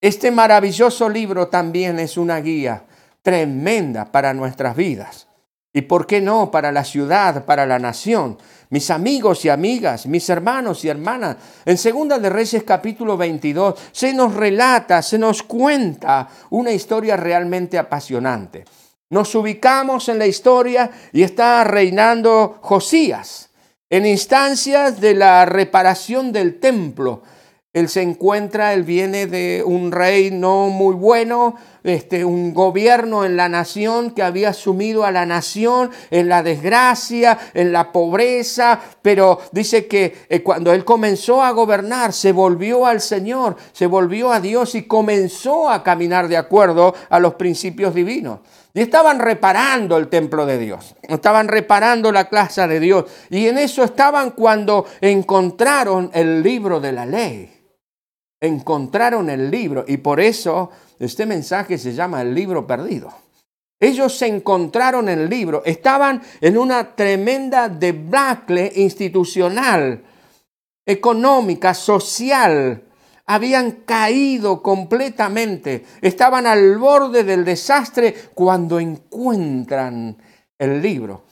Este 0.00 0.30
maravilloso 0.30 1.08
libro 1.08 1.48
también 1.48 1.98
es 1.98 2.16
una 2.16 2.40
guía 2.40 2.84
tremenda 3.22 4.10
para 4.10 4.34
nuestras 4.34 4.74
vidas. 4.74 5.28
¿Y 5.72 5.82
por 5.82 6.06
qué 6.06 6.20
no 6.20 6.50
para 6.50 6.70
la 6.70 6.84
ciudad, 6.84 7.44
para 7.44 7.64
la 7.64 7.78
nación? 7.78 8.36
Mis 8.68 8.90
amigos 8.90 9.44
y 9.44 9.48
amigas, 9.48 10.06
mis 10.06 10.28
hermanos 10.28 10.84
y 10.84 10.88
hermanas, 10.88 11.36
en 11.64 11.78
Segunda 11.78 12.18
de 12.18 12.28
Reyes 12.28 12.62
capítulo 12.64 13.16
22 13.16 13.78
se 13.92 14.12
nos 14.12 14.34
relata, 14.34 15.00
se 15.02 15.18
nos 15.18 15.42
cuenta 15.42 16.28
una 16.50 16.72
historia 16.72 17.16
realmente 17.16 17.78
apasionante. 17.78 18.64
Nos 19.10 19.34
ubicamos 19.34 20.08
en 20.08 20.18
la 20.18 20.26
historia 20.26 20.90
y 21.12 21.22
está 21.22 21.64
reinando 21.64 22.58
Josías 22.60 23.51
en 23.92 24.06
instancias 24.06 25.02
de 25.02 25.12
la 25.12 25.44
reparación 25.44 26.32
del 26.32 26.58
templo. 26.58 27.22
Él 27.75 27.90
se 27.90 28.00
encuentra, 28.00 28.72
él 28.72 28.84
viene 28.84 29.26
de 29.26 29.62
un 29.66 29.92
rey 29.92 30.30
no 30.30 30.68
muy 30.68 30.94
bueno, 30.94 31.56
este, 31.84 32.25
un 32.25 32.54
gobierno 32.54 33.26
en 33.26 33.37
la 33.37 33.50
nación 33.50 34.12
que 34.12 34.22
había 34.22 34.54
sumido 34.54 35.04
a 35.04 35.11
la 35.11 35.26
nación 35.26 35.90
en 36.11 36.30
la 36.30 36.42
desgracia, 36.42 37.38
en 37.52 37.70
la 37.70 37.92
pobreza, 37.92 38.80
pero 39.02 39.40
dice 39.52 39.87
que 39.87 40.25
eh, 40.30 40.42
cuando 40.42 40.72
él 40.72 40.87
comenzó 40.87 41.42
a 41.42 41.50
gobernar, 41.50 42.14
se 42.14 42.32
volvió 42.32 42.87
al 42.87 43.02
Señor, 43.02 43.56
se 43.72 43.87
volvió 43.87 44.32
a 44.32 44.40
Dios 44.40 44.75
y 44.75 44.84
comenzó 44.84 45.68
a 45.68 45.82
caminar 45.82 46.28
de 46.28 46.38
acuerdo 46.38 46.94
a 47.11 47.20
los 47.20 47.34
principios 47.34 47.94
divinos. 47.94 48.40
Y 48.74 48.80
estaban 48.80 49.18
reparando 49.18 49.98
el 49.98 50.08
templo 50.08 50.46
de 50.46 50.58
Dios, 50.58 50.94
estaban 51.02 51.48
reparando 51.48 52.10
la 52.10 52.28
casa 52.28 52.66
de 52.66 52.80
Dios. 52.80 53.04
Y 53.28 53.46
en 53.46 53.58
eso 53.58 53.84
estaban 53.84 54.30
cuando 54.30 54.86
encontraron 55.00 56.10
el 56.14 56.42
libro 56.42 56.80
de 56.80 56.92
la 56.92 57.04
ley. 57.04 57.50
Encontraron 58.40 59.28
el 59.28 59.50
libro 59.50 59.84
y 59.86 59.98
por 59.98 60.20
eso 60.20 60.70
este 60.98 61.26
mensaje 61.26 61.76
se 61.78 61.92
llama 61.92 62.22
el 62.22 62.34
libro 62.34 62.66
perdido. 62.66 63.12
Ellos 63.78 64.16
se 64.16 64.28
encontraron 64.28 65.08
el 65.08 65.28
libro, 65.28 65.62
estaban 65.64 66.22
en 66.40 66.56
una 66.56 66.94
tremenda 66.94 67.68
debacle 67.68 68.72
institucional, 68.76 70.04
económica, 70.86 71.74
social, 71.74 72.84
habían 73.26 73.82
caído 73.86 74.62
completamente, 74.62 75.84
estaban 76.00 76.46
al 76.46 76.78
borde 76.78 77.24
del 77.24 77.44
desastre 77.44 78.14
cuando 78.34 78.80
encuentran 78.80 80.16
el 80.58 80.82
libro. 80.82 81.24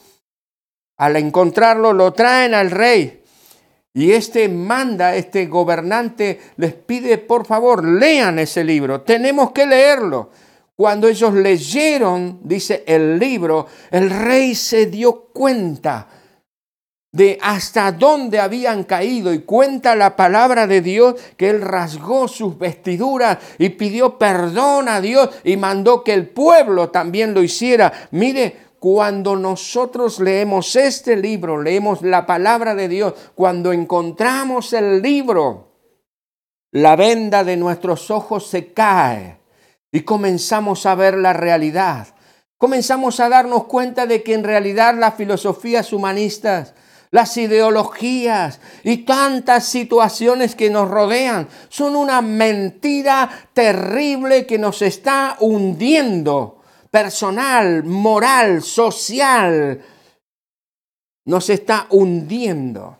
Al 0.98 1.16
encontrarlo 1.16 1.92
lo 1.92 2.12
traen 2.12 2.54
al 2.54 2.70
rey 2.70 3.22
y 3.92 4.12
este 4.12 4.48
manda, 4.48 5.16
este 5.16 5.46
gobernante 5.46 6.40
les 6.56 6.74
pide 6.74 7.18
por 7.18 7.46
favor, 7.46 7.84
lean 7.84 8.38
ese 8.38 8.62
libro, 8.62 9.02
tenemos 9.02 9.52
que 9.52 9.66
leerlo. 9.66 10.30
Cuando 10.76 11.08
ellos 11.08 11.34
leyeron, 11.34 12.40
dice 12.42 12.84
el 12.86 13.18
libro, 13.18 13.66
el 13.90 14.08
rey 14.08 14.54
se 14.54 14.86
dio 14.86 15.26
cuenta 15.32 16.08
de 17.12 17.38
hasta 17.42 17.90
dónde 17.90 18.38
habían 18.38 18.84
caído 18.84 19.32
y 19.32 19.40
cuenta 19.40 19.96
la 19.96 20.14
palabra 20.14 20.66
de 20.66 20.80
Dios 20.80 21.16
que 21.36 21.50
él 21.50 21.60
rasgó 21.62 22.28
sus 22.28 22.56
vestiduras 22.56 23.38
y 23.58 23.70
pidió 23.70 24.16
perdón 24.16 24.88
a 24.88 25.00
Dios 25.00 25.30
y 25.42 25.56
mandó 25.56 26.04
que 26.04 26.14
el 26.14 26.28
pueblo 26.28 26.90
también 26.90 27.34
lo 27.34 27.42
hiciera. 27.42 27.92
Mire, 28.12 28.70
cuando 28.78 29.36
nosotros 29.36 30.20
leemos 30.20 30.74
este 30.76 31.16
libro, 31.16 31.60
leemos 31.60 32.00
la 32.02 32.24
palabra 32.24 32.74
de 32.74 32.88
Dios, 32.88 33.14
cuando 33.34 33.72
encontramos 33.72 34.72
el 34.72 35.02
libro, 35.02 35.68
la 36.72 36.96
venda 36.96 37.44
de 37.44 37.56
nuestros 37.56 38.10
ojos 38.10 38.46
se 38.46 38.72
cae 38.72 39.38
y 39.92 40.00
comenzamos 40.02 40.86
a 40.86 40.94
ver 40.94 41.18
la 41.18 41.32
realidad. 41.32 42.08
Comenzamos 42.56 43.20
a 43.20 43.28
darnos 43.28 43.64
cuenta 43.64 44.06
de 44.06 44.22
que 44.22 44.34
en 44.34 44.44
realidad 44.44 44.94
las 44.96 45.14
filosofías 45.14 45.92
humanistas, 45.92 46.74
las 47.10 47.36
ideologías 47.36 48.60
y 48.84 48.98
tantas 48.98 49.66
situaciones 49.66 50.54
que 50.54 50.70
nos 50.70 50.88
rodean 50.88 51.48
son 51.68 51.96
una 51.96 52.22
mentira 52.22 53.28
terrible 53.52 54.46
que 54.46 54.58
nos 54.58 54.82
está 54.82 55.36
hundiendo 55.40 56.58
personal, 56.90 57.84
moral, 57.84 58.62
social. 58.62 59.80
Nos 61.26 61.50
está 61.50 61.86
hundiendo 61.90 62.96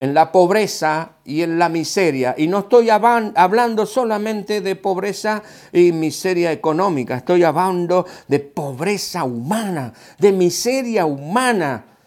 en 0.00 0.14
la 0.14 0.32
pobreza 0.32 1.16
y 1.24 1.42
en 1.42 1.58
la 1.58 1.68
miseria. 1.68 2.34
Y 2.36 2.46
no 2.46 2.60
estoy 2.60 2.88
hablando 2.88 3.84
solamente 3.84 4.60
de 4.60 4.76
pobreza 4.76 5.42
y 5.72 5.92
miseria 5.92 6.52
económica, 6.52 7.16
estoy 7.16 7.44
hablando 7.44 8.06
de 8.26 8.40
pobreza 8.40 9.24
humana, 9.24 9.92
de 10.18 10.32
miseria 10.32 11.04
humana 11.04 11.97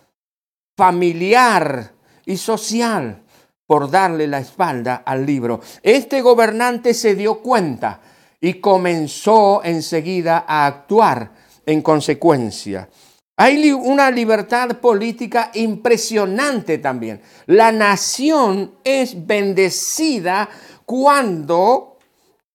familiar 0.82 1.94
y 2.26 2.36
social 2.38 3.22
por 3.68 3.92
darle 3.92 4.26
la 4.26 4.40
espalda 4.40 5.04
al 5.06 5.24
libro. 5.24 5.62
Este 5.84 6.24
gobernante 6.24 6.96
se 6.96 7.14
dio 7.14 7.36
cuenta 7.36 8.02
y 8.40 8.56
comenzó 8.56 9.64
enseguida 9.64 10.44
a 10.48 10.66
actuar 10.66 11.34
en 11.68 11.84
consecuencia. 11.84 12.90
Hay 13.38 13.72
una 13.72 14.10
libertad 14.10 14.80
política 14.80 15.52
impresionante 15.54 16.80
también. 16.80 17.22
La 17.46 17.72
nación 17.72 18.74
es 18.84 19.28
bendecida 19.28 20.50
cuando 20.84 22.00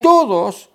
todos 0.01 0.71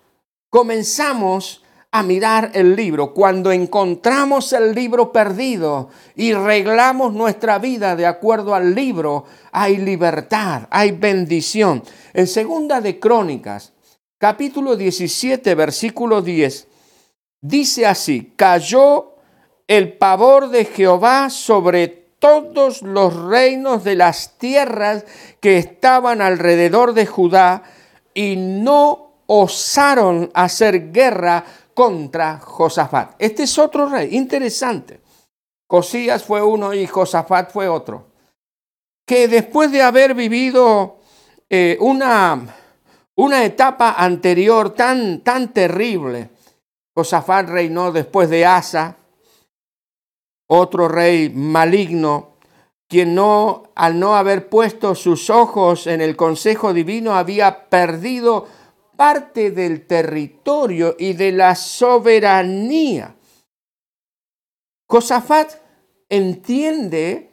comenzamos 0.50 1.61
a 1.92 2.04
mirar 2.04 2.52
el 2.54 2.76
libro. 2.76 3.14
Cuando 3.14 3.52
encontramos 3.52 4.54
el 4.54 4.74
libro 4.74 5.12
perdido 5.12 5.90
y 6.16 6.34
reglamos 6.34 7.14
nuestra 7.14 7.60
vida 7.60 7.96
de 7.96 8.06
acuerdo 8.06 8.56
al 8.56 8.74
libro, 8.74 9.26
hay 9.52 9.78
libertad, 9.78 10.68
hay 10.70 10.92
bendición. 10.92 11.84
En 12.14 12.28
segunda 12.28 12.80
de 12.80 12.98
Crónicas, 12.98 13.74
capítulo 14.18 14.78
17, 14.78 15.54
versículo 15.54 16.22
10, 16.22 16.68
dice 17.42 17.86
así, 17.86 18.34
cayó 18.38 19.16
el 19.68 19.94
pavor 19.98 20.50
de 20.50 20.66
Jehová 20.66 21.30
sobre 21.30 21.88
todos 22.20 22.84
los 22.84 23.16
reinos 23.26 23.84
de 23.84 23.96
las 23.96 24.38
tierras 24.38 25.04
que 25.42 25.58
estaban 25.58 26.22
alrededor 26.22 26.94
de 26.94 27.06
Judá 27.06 27.64
y 28.14 28.36
no 28.38 29.12
osaron 29.34 30.30
hacer 30.34 30.92
guerra 30.92 31.46
contra 31.74 32.40
Josafat. 32.40 33.16
Este 33.20 33.44
es 33.44 33.58
otro 33.58 33.88
rey, 33.88 34.16
interesante. 34.16 35.02
Cosías 35.68 36.24
fue 36.24 36.42
uno 36.42 36.74
y 36.74 36.86
Josafat 36.86 37.52
fue 37.52 37.68
otro. 37.70 38.08
Que 39.06 39.28
después 39.28 39.72
de 39.72 39.82
haber 39.82 40.14
vivido 40.14 40.98
eh, 41.50 41.78
una, 41.80 42.56
una 43.16 43.44
etapa 43.44 43.96
anterior 43.98 44.74
tan, 44.74 45.22
tan 45.22 45.54
terrible, 45.54 46.30
Josafat 46.94 47.48
reinó 47.48 47.92
después 47.92 48.30
de 48.30 48.46
Asa, 48.46 48.98
otro 50.48 50.90
rey 50.90 51.30
maligno, 51.30 52.32
quien 52.90 53.16
no, 53.16 53.64
al 53.74 53.98
no 53.98 54.18
haber 54.18 54.50
puesto 54.50 54.96
sus 54.96 55.30
ojos 55.30 55.88
en 55.88 56.02
el 56.02 56.18
consejo 56.18 56.74
divino, 56.74 57.16
había 57.16 57.70
perdido 57.70 58.48
parte 59.02 59.50
del 59.50 59.88
territorio 59.88 60.96
y 61.00 61.14
de 61.14 61.32
la 61.32 61.56
soberanía. 61.56 63.16
Josafat 64.88 65.54
entiende 66.08 67.32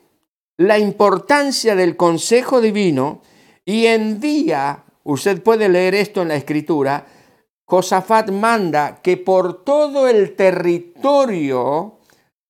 la 0.56 0.78
importancia 0.78 1.76
del 1.76 1.94
consejo 1.94 2.62
divino 2.62 3.20
y 3.66 3.84
envía, 3.84 4.82
usted 5.04 5.42
puede 5.42 5.68
leer 5.68 5.94
esto 5.94 6.22
en 6.22 6.28
la 6.28 6.36
escritura, 6.36 7.04
Josafat 7.66 8.30
manda 8.30 9.02
que 9.02 9.18
por 9.18 9.62
todo 9.62 10.08
el 10.08 10.36
territorio 10.36 11.98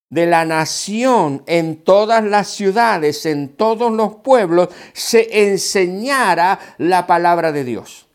de 0.09 0.27
la 0.27 0.45
nación, 0.45 1.43
en 1.45 1.83
todas 1.83 2.23
las 2.23 2.47
ciudades, 2.47 3.25
en 3.25 3.49
todos 3.49 3.91
los 3.91 4.15
pueblos, 4.15 4.69
se 4.93 5.49
enseñara 5.49 6.57
la 6.77 7.05
palabra 7.05 7.51
de 7.51 7.65
Dios. 7.65 8.08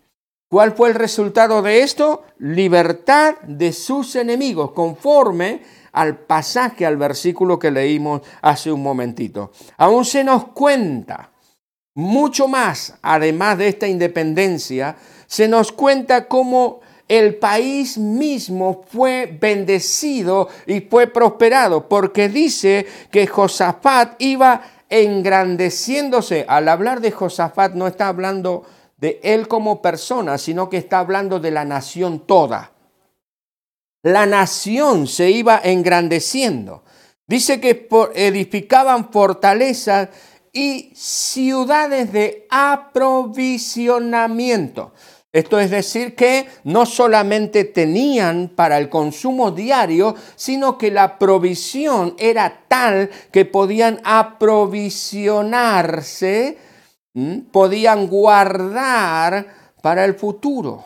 ¿Cuál 0.48 0.72
fue 0.72 0.88
el 0.90 0.94
resultado 0.94 1.62
de 1.62 1.80
esto? 1.82 2.22
Libertad 2.38 3.36
de 3.42 3.72
sus 3.72 4.14
enemigos, 4.14 4.72
conforme 4.72 5.62
al 5.92 6.18
pasaje, 6.18 6.86
al 6.86 6.96
versículo 6.96 7.58
que 7.58 7.70
leímos 7.70 8.22
hace 8.42 8.70
un 8.70 8.82
momentito. 8.82 9.52
Aún 9.76 10.04
se 10.04 10.22
nos 10.22 10.48
cuenta 10.48 11.30
mucho 11.94 12.48
más, 12.48 12.94
además 13.02 13.58
de 13.58 13.68
esta 13.68 13.86
independencia, 13.86 14.96
se 15.26 15.48
nos 15.48 15.72
cuenta 15.72 16.28
cómo 16.28 16.80
el 17.08 17.36
país 17.36 17.98
mismo 17.98 18.84
fue 18.88 19.36
bendecido 19.40 20.48
y 20.66 20.80
fue 20.80 21.06
prosperado, 21.06 21.88
porque 21.88 22.28
dice 22.28 22.86
que 23.10 23.26
Josafat 23.26 24.20
iba 24.20 24.62
engrandeciéndose. 24.88 26.44
Al 26.48 26.68
hablar 26.68 27.00
de 27.00 27.10
Josafat 27.10 27.74
no 27.74 27.86
está 27.86 28.08
hablando 28.08 28.62
de 28.62 28.74
él 29.23 29.49
como 29.49 29.82
persona, 29.82 30.38
sino 30.38 30.68
que 30.68 30.76
está 30.78 31.00
hablando 31.00 31.40
de 31.40 31.50
la 31.50 31.64
nación 31.64 32.20
toda. 32.26 32.73
La 34.02 34.26
nación 34.26 35.06
se 35.06 35.30
iba 35.30 35.58
engrandeciendo. 35.62 36.84
Dice 37.26 37.58
que 37.61 37.88
edificaban 38.14 39.11
fortalezas 39.11 40.11
y 40.52 40.92
ciudades 40.94 42.12
de 42.12 42.46
aprovisionamiento. 42.50 44.92
Esto 45.34 45.58
es 45.58 45.70
decir, 45.70 46.14
que 46.14 46.46
no 46.62 46.87
solamente 46.87 47.64
tenían 47.64 48.52
para 48.54 48.78
el 48.78 48.88
consumo 48.88 49.50
diario, 49.50 50.14
sino 50.37 50.78
que 50.78 50.92
la 50.92 51.18
provisión 51.18 52.14
era 52.18 52.61
tal 52.68 53.11
que 53.32 53.44
podían 53.44 54.00
aprovisionarse, 54.04 56.56
podían 57.52 58.09
guardar 58.09 59.73
para 59.80 60.04
el 60.04 60.14
futuro. 60.14 60.85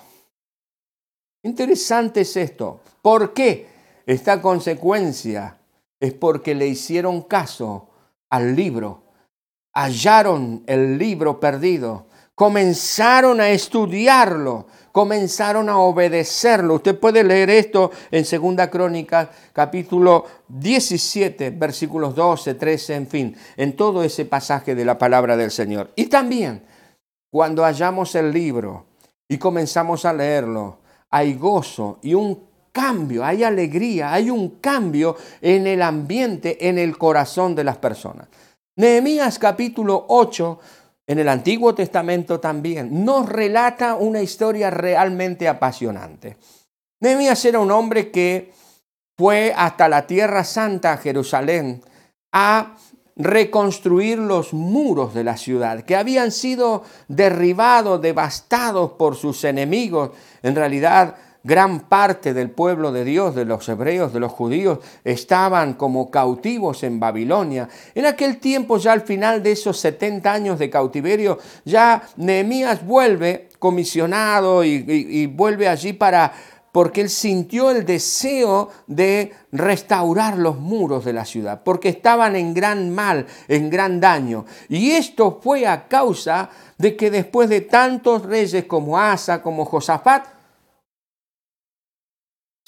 Interesante 1.43 2.23
es 2.23 2.37
esto. 2.37 2.81
¿Por 3.01 3.33
qué? 3.33 3.69
Esta 4.07 4.43
consecuencia 4.43 5.59
es 6.01 6.13
porque 6.15 6.55
le 6.55 6.67
hicieron 6.67 7.23
caso 7.23 7.88
al 8.31 8.55
libro, 8.55 9.03
hallaron 9.75 10.62
el 10.67 10.99
libro 10.99 11.41
perdido 11.41 12.07
comenzaron 12.38 13.40
a 13.40 13.51
estudiarlo, 13.51 14.66
comenzaron 14.92 15.68
a 15.68 15.79
obedecerlo. 15.79 16.74
Usted 16.74 16.96
puede 16.96 17.24
leer 17.24 17.51
esto 17.51 17.90
en 18.12 18.24
Segunda 18.24 18.70
Crónica, 18.70 19.29
capítulo 19.53 20.24
17, 20.46 21.51
versículos 21.51 22.14
12, 22.14 22.55
13, 22.55 22.94
en 22.94 23.07
fin, 23.09 23.37
en 23.57 23.74
todo 23.74 24.05
ese 24.05 24.24
pasaje 24.24 24.77
de 24.77 24.85
la 24.85 24.96
palabra 24.96 25.37
del 25.37 25.51
Señor. 25.51 25.90
Y 25.96 26.07
también, 26.07 26.62
cuando 27.29 27.64
hallamos 27.64 28.14
el 28.14 28.31
libro 28.31 28.87
y 29.29 29.37
comenzamos 29.37 30.05
a 30.05 30.12
leerlo, 30.12 30.79
hay 31.11 31.35
gozo 31.35 31.98
y 32.03 32.14
un 32.14 32.46
cambio, 32.70 33.24
hay 33.24 33.42
alegría, 33.42 34.12
hay 34.12 34.31
un 34.31 34.61
cambio 34.61 35.16
en 35.40 35.66
el 35.66 35.83
ambiente, 35.83 36.68
en 36.68 36.79
el 36.79 36.98
corazón 36.98 37.57
de 37.57 37.64
las 37.64 37.79
personas. 37.79 38.29
Nehemías 38.79 39.40
capítulo 39.40 40.05
8 40.07 40.61
en 41.09 41.18
el 41.18 41.29
Antiguo 41.31 41.75
Testamento 41.75 42.38
también, 42.38 43.05
nos 43.05 43.27
relata 43.27 43.94
una 43.94 44.21
historia 44.21 44.71
realmente 44.71 45.49
apasionante. 45.49 46.37
Nehemías 47.01 47.42
era 47.47 47.61
un 47.61 47.71
hombre 47.71 48.11
que 48.11 48.53
fue 49.16 49.55
hasta 49.57 49.88
la 49.88 50.07
Tierra 50.07 50.44
Santa, 50.44 50.99
Jerusalén, 50.99 51.83
a 52.31 52.77
reconstruir 53.16 54.18
los 54.18 54.53
muros 54.53 55.14
de 55.14 55.25
la 55.25 55.38
ciudad, 55.38 55.81
que 55.81 55.97
habían 55.97 56.31
sido 56.31 56.85
derribados, 57.09 58.03
devastados 58.03 58.92
por 58.92 59.16
sus 59.16 59.42
enemigos. 59.44 60.11
En 60.42 60.55
realidad, 60.55 61.16
gran 61.44 61.81
parte 61.81 62.35
del 62.35 62.51
pueblo 62.51 62.92
de 62.92 63.05
Dios, 63.05 63.35
de 63.35 63.44
los 63.44 63.68
hebreos, 63.68 64.12
de 64.12 64.20
los 64.20 64.33
judíos, 64.33 64.79
estaban 65.05 65.74
como 65.74 66.11
cautivos 66.11 66.83
en 66.83 67.01
Babilonia. 67.01 67.68
En 67.94 68.07
aquel 68.07 68.38
tiempo, 68.38 68.79
ya 68.79 68.92
al 68.92 69.03
final 69.03 69.42
de 69.42 69.53
esos 69.53 69.79
70 69.79 70.33
años 70.33 70.59
de 70.59 70.70
cautiverio, 70.70 71.38
ya 71.64 72.03
Nehemías 72.16 72.85
vuelve 72.85 73.48
comisionado 73.59 74.64
y, 74.64 75.27
vuelve 75.27 75.68
allí 75.68 75.92
para 75.92 76.33
porque 76.70 77.01
él 77.01 77.09
sintió 77.09 77.70
el 77.70 77.85
deseo 77.87 78.70
de 78.87 79.33
restaurar 79.51 80.37
los 80.37 80.59
muros 80.59 81.05
de 81.05 81.14
la 81.14 81.24
ciudad, 81.24 81.62
porque 81.64 81.88
estaban 81.88 82.37
en 82.37 82.53
gran 82.53 82.94
mal, 82.94 83.27
en 83.48 83.70
gran 83.70 84.01
daño. 84.01 84.44
Y 84.68 84.90
esto 84.90 85.40
fue 85.42 85.66
a 85.66 85.88
causa 85.88 86.51
de 86.77 86.94
que 86.94 87.11
después 87.11 87.48
de 87.48 87.62
tantos 87.62 88.22
reyes 88.22 88.66
como 88.66 88.98
Asa, 88.98 89.42
como 89.42 89.64
Josafat, 89.64 90.38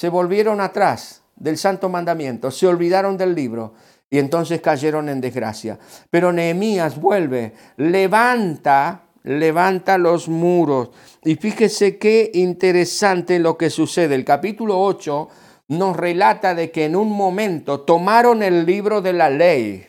se 0.00 0.08
volvieron 0.08 0.62
atrás 0.62 1.24
del 1.36 1.58
santo 1.58 1.90
mandamiento, 1.90 2.50
se 2.50 2.66
olvidaron 2.66 3.18
del 3.18 3.34
libro 3.34 3.74
y 4.08 4.18
entonces 4.18 4.62
cayeron 4.62 5.10
en 5.10 5.20
desgracia. 5.20 5.78
Pero 6.08 6.32
Nehemías 6.32 6.98
vuelve, 6.98 7.52
levanta, 7.76 9.02
levanta 9.24 9.98
los 9.98 10.26
muros. 10.26 10.88
Y 11.22 11.34
fíjese 11.34 11.98
qué 11.98 12.30
interesante 12.32 13.38
lo 13.38 13.58
que 13.58 13.68
sucede. 13.68 14.14
El 14.14 14.24
capítulo 14.24 14.80
8 14.80 15.28
nos 15.68 15.94
relata 15.94 16.54
de 16.54 16.70
que 16.70 16.86
en 16.86 16.96
un 16.96 17.12
momento 17.12 17.80
tomaron 17.80 18.42
el 18.42 18.64
libro 18.64 19.02
de 19.02 19.12
la 19.12 19.28
ley, 19.28 19.86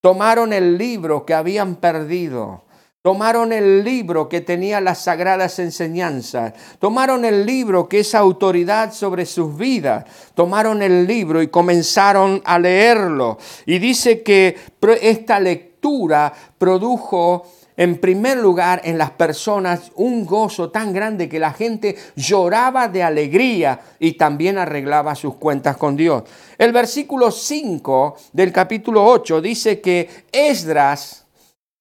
tomaron 0.00 0.52
el 0.52 0.78
libro 0.78 1.26
que 1.26 1.34
habían 1.34 1.74
perdido 1.74 2.66
Tomaron 3.02 3.54
el 3.54 3.82
libro 3.82 4.28
que 4.28 4.42
tenía 4.42 4.78
las 4.78 5.04
sagradas 5.04 5.58
enseñanzas, 5.58 6.52
tomaron 6.78 7.24
el 7.24 7.46
libro 7.46 7.88
que 7.88 8.00
es 8.00 8.14
autoridad 8.14 8.92
sobre 8.92 9.24
sus 9.24 9.56
vidas, 9.56 10.04
tomaron 10.34 10.82
el 10.82 11.06
libro 11.06 11.40
y 11.40 11.48
comenzaron 11.48 12.42
a 12.44 12.58
leerlo. 12.58 13.38
Y 13.64 13.78
dice 13.78 14.22
que 14.22 14.54
esta 15.00 15.40
lectura 15.40 16.30
produjo 16.58 17.46
en 17.74 17.98
primer 17.98 18.36
lugar 18.36 18.82
en 18.84 18.98
las 18.98 19.12
personas 19.12 19.92
un 19.94 20.26
gozo 20.26 20.68
tan 20.68 20.92
grande 20.92 21.30
que 21.30 21.38
la 21.38 21.54
gente 21.54 21.96
lloraba 22.16 22.88
de 22.88 23.02
alegría 23.02 23.80
y 23.98 24.12
también 24.12 24.58
arreglaba 24.58 25.14
sus 25.14 25.36
cuentas 25.36 25.78
con 25.78 25.96
Dios. 25.96 26.24
El 26.58 26.72
versículo 26.72 27.30
5 27.30 28.16
del 28.34 28.52
capítulo 28.52 29.06
8 29.06 29.40
dice 29.40 29.80
que 29.80 30.06
Esdras, 30.30 31.19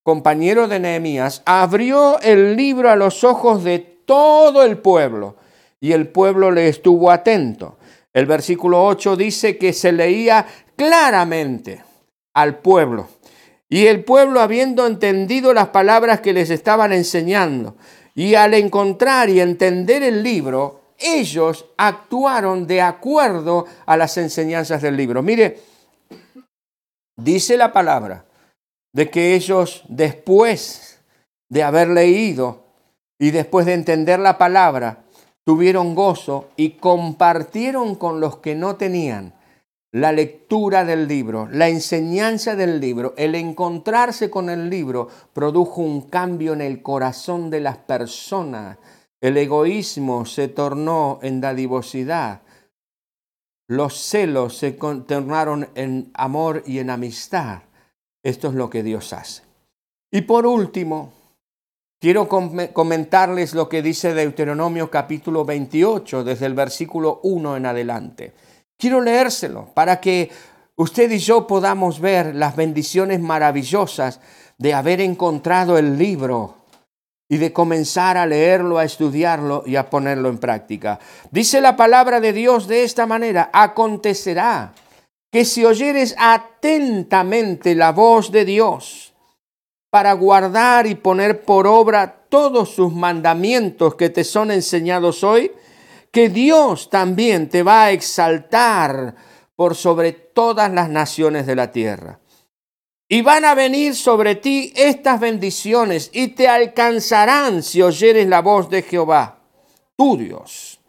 compañero 0.10 0.68
de 0.68 0.80
Nehemías, 0.80 1.44
abrió 1.46 2.20
el 2.22 2.56
libro 2.56 2.90
a 2.90 2.96
los 2.96 3.24
ojos 3.24 3.64
de 3.64 3.78
todo 3.78 4.64
el 4.64 4.80
pueblo 4.80 5.36
y 5.80 5.92
el 5.92 6.08
pueblo 6.08 6.50
le 6.50 6.68
estuvo 6.68 7.12
atento. 7.12 7.78
El 8.12 8.26
versículo 8.26 8.84
8 8.86 9.16
dice 9.16 9.60
que 9.60 9.72
se 9.72 9.92
leía 9.92 10.48
claramente 10.76 11.84
al 12.34 12.58
pueblo. 12.58 13.08
Y 13.70 13.86
el 13.86 14.04
pueblo, 14.04 14.42
habiendo 14.42 14.88
entendido 14.88 15.54
las 15.54 15.68
palabras 15.68 16.22
que 16.22 16.34
les 16.34 16.50
estaban 16.50 16.92
enseñando, 16.92 17.76
y 18.16 18.34
al 18.34 18.56
encontrar 18.56 19.30
y 19.30 19.40
entender 19.40 20.02
el 20.02 20.24
libro, 20.24 20.82
ellos 20.98 21.68
actuaron 21.78 22.66
de 22.66 22.82
acuerdo 22.82 23.68
a 23.86 23.96
las 23.96 24.18
enseñanzas 24.18 24.82
del 24.82 24.98
libro. 24.98 25.22
Mire, 25.22 25.60
dice 27.16 27.58
la 27.58 27.72
palabra 27.72 28.26
de 28.94 29.10
que 29.10 29.36
ellos 29.36 29.84
después 29.88 31.02
de 31.50 31.64
haber 31.64 31.90
leído 31.90 32.64
y 33.20 33.32
después 33.32 33.66
de 33.66 33.74
entender 33.74 34.20
la 34.20 34.38
palabra, 34.38 35.04
tuvieron 35.44 35.96
gozo 35.96 36.50
y 36.56 36.72
compartieron 36.72 37.96
con 37.96 38.20
los 38.20 38.38
que 38.38 38.56
no 38.56 38.76
tenían 38.76 39.34
la 39.92 40.12
lectura 40.12 40.86
del 40.86 41.08
libro, 41.08 41.48
la 41.52 41.68
enseñanza 41.68 42.56
del 42.56 42.80
libro, 42.80 43.16
el 43.18 43.34
encontrarse 43.34 44.30
con 44.30 44.52
el 44.52 44.70
libro 44.70 45.08
produjo 45.34 45.82
un 45.82 46.02
cambio 46.02 46.54
en 46.54 46.62
el 46.62 46.84
corazón 46.84 47.50
de 47.50 47.60
las 47.60 47.78
personas. 47.78 48.78
El 49.20 49.36
egoísmo 49.38 50.26
se 50.26 50.48
tornó 50.48 51.18
en 51.24 51.42
dadivosidad. 51.42 52.44
Los 53.68 53.96
celos 54.00 54.58
se 54.58 54.72
tornaron 54.74 55.70
en 55.74 56.12
amor 56.14 56.64
y 56.68 56.78
en 56.78 56.92
amistad. 56.92 57.64
Esto 58.24 58.50
es 58.50 58.54
lo 58.54 58.70
que 58.70 58.84
Dios 58.84 59.14
hace. 59.14 59.44
Y 60.12 60.22
por 60.22 60.46
último, 60.46 61.14
quiero 62.02 62.28
comentarles 62.28 63.54
lo 63.54 63.70
que 63.70 63.82
dice 63.82 64.14
Deuteronomio 64.14 64.90
capítulo 64.90 65.46
28, 65.46 66.24
desde 66.24 66.46
el 66.46 66.54
versículo 66.54 67.20
1 67.24 67.58
en 67.58 67.66
adelante. 67.66 68.34
Quiero 68.78 69.02
leérselo 69.02 69.70
para 69.74 70.00
que 70.02 70.30
usted 70.76 71.12
y 71.12 71.20
yo 71.20 71.46
podamos 71.46 72.00
ver 72.00 72.36
las 72.36 72.56
bendiciones 72.56 73.20
maravillosas 73.20 74.20
de 74.58 74.74
haber 74.74 75.02
encontrado 75.02 75.78
el 75.78 75.98
libro 75.98 76.56
y 77.30 77.38
de 77.38 77.54
comenzar 77.54 78.18
a 78.18 78.26
leerlo, 78.26 78.80
a 78.80 78.86
estudiarlo 78.86 79.64
y 79.66 79.76
a 79.76 79.90
ponerlo 79.90 80.30
en 80.30 80.40
práctica. 80.40 81.00
Dice 81.30 81.62
la 81.62 81.76
palabra 81.76 82.20
de 82.20 82.34
Dios 82.34 82.68
de 82.68 82.84
esta 82.84 83.06
manera, 83.06 83.50
acontecerá 83.54 84.74
que 85.32 85.46
si 85.46 85.66
oyeres 85.66 86.16
atentamente 86.18 87.76
la 87.76 87.92
voz 87.92 88.32
de 88.32 88.46
Dios 88.46 89.14
para 89.90 90.14
guardar 90.14 90.88
y 90.88 90.96
poner 90.96 91.44
por 91.44 91.68
obra 91.68 92.26
todos 92.30 92.70
sus 92.70 92.94
mandamientos 92.94 93.96
que 93.96 94.10
te 94.10 94.24
son 94.24 94.52
enseñados 94.52 95.24
hoy, 95.24 95.52
que 96.12 96.30
Dios 96.30 96.90
también 96.90 97.50
te 97.50 97.64
va 97.64 97.86
a 97.86 97.92
exaltar 97.92 99.16
por 99.56 99.76
sobre 99.76 100.12
todas 100.12 100.72
las 100.72 100.90
naciones 100.90 101.46
de 101.46 101.56
la 101.56 101.72
tierra. 101.72 102.20
Y 103.08 103.24
van 103.24 103.44
a 103.46 103.56
venir 103.56 103.96
sobre 103.96 104.36
ti 104.36 104.72
estas 104.76 105.20
bendiciones 105.20 106.12
y 106.14 106.30
te 106.30 106.48
alcanzarán 106.48 107.64
si 107.64 107.82
oyeres 107.82 108.28
la 108.28 108.42
voz 108.42 108.70
de 108.70 108.84
Jehová, 108.84 109.40
tu 109.96 110.16
Dios. 110.16 110.80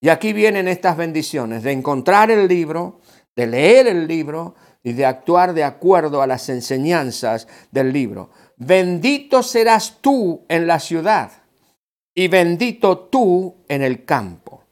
Y 0.00 0.08
aquí 0.08 0.32
vienen 0.32 0.68
estas 0.68 0.96
bendiciones 0.96 1.62
de 1.62 1.72
encontrar 1.72 2.30
el 2.30 2.48
libro, 2.48 3.00
de 3.36 3.46
leer 3.46 3.86
el 3.86 4.06
libro 4.06 4.54
y 4.82 4.92
de 4.92 5.06
actuar 5.06 5.54
de 5.54 5.64
acuerdo 5.64 6.22
a 6.22 6.26
las 6.26 6.48
enseñanzas 6.48 7.48
del 7.70 7.92
libro. 7.92 8.30
Bendito 8.56 9.42
serás 9.42 9.98
tú 10.00 10.44
en 10.48 10.66
la 10.66 10.78
ciudad 10.78 11.32
y 12.14 12.28
bendito 12.28 12.98
tú 12.98 13.56
en 13.68 13.82
el 13.82 14.04
campo. 14.04 14.64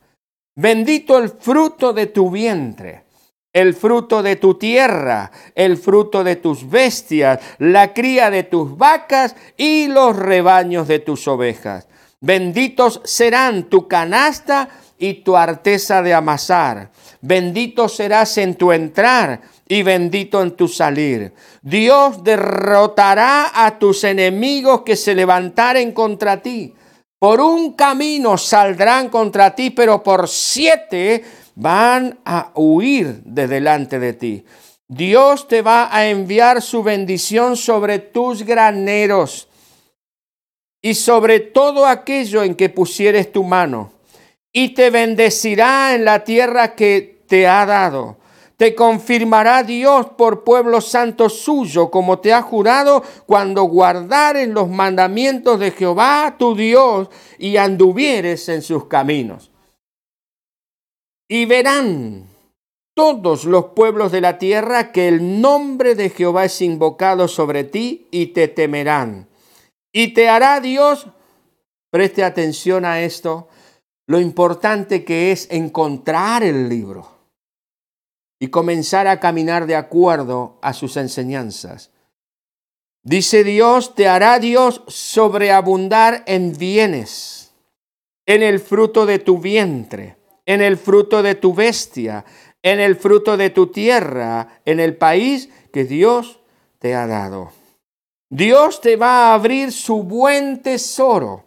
Bendito 0.54 1.18
el 1.18 1.30
fruto 1.30 1.92
de 1.92 2.06
tu 2.06 2.30
vientre, 2.30 3.04
el 3.52 3.74
fruto 3.74 4.22
de 4.22 4.36
tu 4.36 4.54
tierra, 4.54 5.32
el 5.54 5.78
fruto 5.78 6.22
de 6.22 6.36
tus 6.36 6.68
bestias, 6.68 7.40
la 7.58 7.94
cría 7.94 8.30
de 8.30 8.44
tus 8.44 8.76
vacas 8.76 9.34
y 9.56 9.88
los 9.88 10.14
rebaños 10.14 10.86
de 10.88 10.98
tus 10.98 11.26
ovejas. 11.26 11.88
Benditos 12.20 13.00
serán 13.04 13.64
tu 13.64 13.88
canasta 13.88 14.68
y 14.98 15.14
tu 15.24 15.36
arteza 15.36 16.02
de 16.02 16.14
amasar. 16.14 16.90
Bendito 17.22 17.88
serás 17.88 18.36
en 18.36 18.56
tu 18.56 18.70
entrar 18.70 19.40
y 19.66 19.82
bendito 19.82 20.42
en 20.42 20.50
tu 20.50 20.68
salir. 20.68 21.32
Dios 21.62 22.22
derrotará 22.22 23.64
a 23.64 23.78
tus 23.78 24.04
enemigos 24.04 24.82
que 24.82 24.96
se 24.96 25.14
levantaren 25.14 25.92
contra 25.92 26.42
ti 26.42 26.74
por 27.22 27.40
un 27.40 27.74
camino 27.74 28.36
saldrán 28.36 29.08
contra 29.08 29.54
ti, 29.54 29.70
pero 29.70 30.02
por 30.02 30.26
siete 30.26 31.24
van 31.54 32.18
a 32.24 32.50
huir 32.56 33.22
de 33.22 33.46
delante 33.46 34.00
de 34.00 34.12
ti. 34.12 34.44
Dios 34.88 35.46
te 35.46 35.62
va 35.62 35.96
a 35.96 36.08
enviar 36.08 36.60
su 36.60 36.82
bendición 36.82 37.56
sobre 37.56 38.00
tus 38.00 38.42
graneros 38.42 39.46
y 40.82 40.94
sobre 40.94 41.38
todo 41.38 41.86
aquello 41.86 42.42
en 42.42 42.56
que 42.56 42.70
pusieres 42.70 43.30
tu 43.30 43.44
mano, 43.44 43.92
y 44.52 44.70
te 44.70 44.90
bendecirá 44.90 45.94
en 45.94 46.04
la 46.04 46.24
tierra 46.24 46.74
que 46.74 47.11
te 47.32 47.48
ha 47.48 47.64
dado 47.64 48.18
te 48.58 48.74
confirmará 48.74 49.62
Dios 49.62 50.10
por 50.18 50.44
pueblo 50.44 50.82
santo 50.82 51.30
suyo, 51.30 51.90
como 51.90 52.18
te 52.18 52.34
ha 52.34 52.42
jurado, 52.42 53.02
cuando 53.24 53.62
guardares 53.62 54.46
los 54.48 54.68
mandamientos 54.68 55.58
de 55.58 55.70
Jehová 55.70 56.36
tu 56.38 56.54
Dios 56.54 57.08
y 57.38 57.56
anduvieres 57.56 58.50
en 58.50 58.60
sus 58.60 58.84
caminos. 58.84 59.50
Y 61.26 61.46
verán 61.46 62.28
todos 62.94 63.46
los 63.46 63.70
pueblos 63.74 64.12
de 64.12 64.20
la 64.20 64.36
tierra 64.36 64.92
que 64.92 65.08
el 65.08 65.40
nombre 65.40 65.94
de 65.94 66.10
Jehová 66.10 66.44
es 66.44 66.60
invocado 66.60 67.28
sobre 67.28 67.64
ti 67.64 68.08
y 68.10 68.26
te 68.26 68.46
temerán. 68.46 69.26
Y 69.90 70.14
te 70.14 70.28
hará 70.28 70.60
Dios, 70.60 71.06
preste 71.90 72.24
atención 72.24 72.84
a 72.84 73.00
esto, 73.00 73.48
lo 74.06 74.20
importante 74.20 75.02
que 75.02 75.32
es 75.32 75.48
encontrar 75.50 76.42
el 76.42 76.68
libro 76.68 77.21
y 78.42 78.48
comenzar 78.48 79.06
a 79.06 79.20
caminar 79.20 79.68
de 79.68 79.76
acuerdo 79.76 80.58
a 80.62 80.72
sus 80.72 80.96
enseñanzas. 80.96 81.92
Dice 83.04 83.44
Dios, 83.44 83.94
te 83.94 84.08
hará 84.08 84.40
Dios 84.40 84.82
sobreabundar 84.88 86.24
en 86.26 86.52
bienes, 86.58 87.52
en 88.26 88.42
el 88.42 88.58
fruto 88.58 89.06
de 89.06 89.20
tu 89.20 89.38
vientre, 89.38 90.16
en 90.44 90.60
el 90.60 90.76
fruto 90.76 91.22
de 91.22 91.36
tu 91.36 91.54
bestia, 91.54 92.24
en 92.64 92.80
el 92.80 92.96
fruto 92.96 93.36
de 93.36 93.50
tu 93.50 93.68
tierra, 93.68 94.60
en 94.64 94.80
el 94.80 94.96
país 94.96 95.48
que 95.72 95.84
Dios 95.84 96.40
te 96.80 96.96
ha 96.96 97.06
dado. 97.06 97.52
Dios 98.28 98.80
te 98.80 98.96
va 98.96 99.28
a 99.28 99.34
abrir 99.34 99.70
su 99.70 100.02
buen 100.02 100.62
tesoro, 100.62 101.44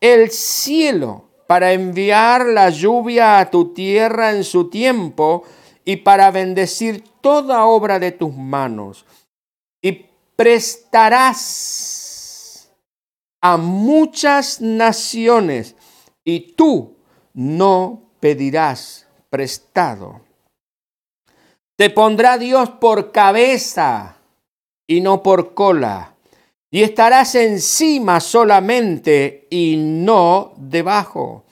el 0.00 0.30
cielo, 0.30 1.28
para 1.46 1.74
enviar 1.74 2.46
la 2.46 2.70
lluvia 2.70 3.38
a 3.38 3.50
tu 3.50 3.74
tierra 3.74 4.30
en 4.32 4.44
su 4.44 4.70
tiempo, 4.70 5.44
y 5.88 5.96
para 5.96 6.30
bendecir 6.30 7.02
toda 7.22 7.64
obra 7.64 7.98
de 7.98 8.12
tus 8.12 8.36
manos. 8.36 9.06
Y 9.80 10.04
prestarás 10.36 11.48
a 13.40 13.56
muchas 13.56 14.60
naciones 14.60 15.74
y 16.22 16.52
tú 16.52 16.94
no 17.32 18.02
pedirás 18.20 19.08
prestado. 19.30 20.20
Te 21.74 21.88
pondrá 21.88 22.36
Dios 22.36 22.68
por 22.68 23.10
cabeza 23.10 24.18
y 24.86 25.00
no 25.00 25.22
por 25.22 25.54
cola. 25.54 26.16
Y 26.70 26.82
estarás 26.82 27.34
encima 27.34 28.20
solamente 28.20 29.46
y 29.48 29.76
no 29.78 30.52
debajo. 30.58 31.44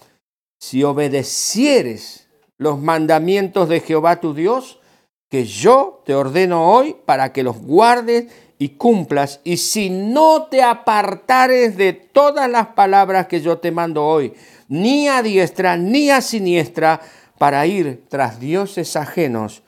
Si 0.60 0.84
obedecieres 0.84 2.25
los 2.58 2.80
mandamientos 2.80 3.68
de 3.68 3.80
Jehová 3.80 4.20
tu 4.20 4.34
Dios, 4.34 4.80
que 5.28 5.44
yo 5.44 6.02
te 6.06 6.14
ordeno 6.14 6.70
hoy 6.70 6.96
para 7.04 7.32
que 7.32 7.42
los 7.42 7.58
guardes 7.58 8.32
y 8.58 8.70
cumplas, 8.70 9.40
y 9.44 9.58
si 9.58 9.90
no 9.90 10.44
te 10.46 10.62
apartares 10.62 11.76
de 11.76 11.92
todas 11.92 12.48
las 12.50 12.68
palabras 12.68 13.26
que 13.26 13.40
yo 13.40 13.58
te 13.58 13.70
mando 13.70 14.06
hoy, 14.06 14.32
ni 14.68 15.08
a 15.08 15.22
diestra 15.22 15.76
ni 15.76 16.10
a 16.10 16.20
siniestra, 16.20 17.00
para 17.38 17.66
ir 17.66 18.06
tras 18.08 18.40
dioses 18.40 18.96
ajenos 18.96 19.62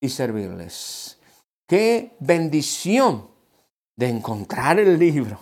y 0.00 0.08
servirles. 0.08 1.18
Qué 1.68 2.16
bendición 2.18 3.28
de 3.96 4.08
encontrar 4.08 4.80
el 4.80 4.98
libro 4.98 5.38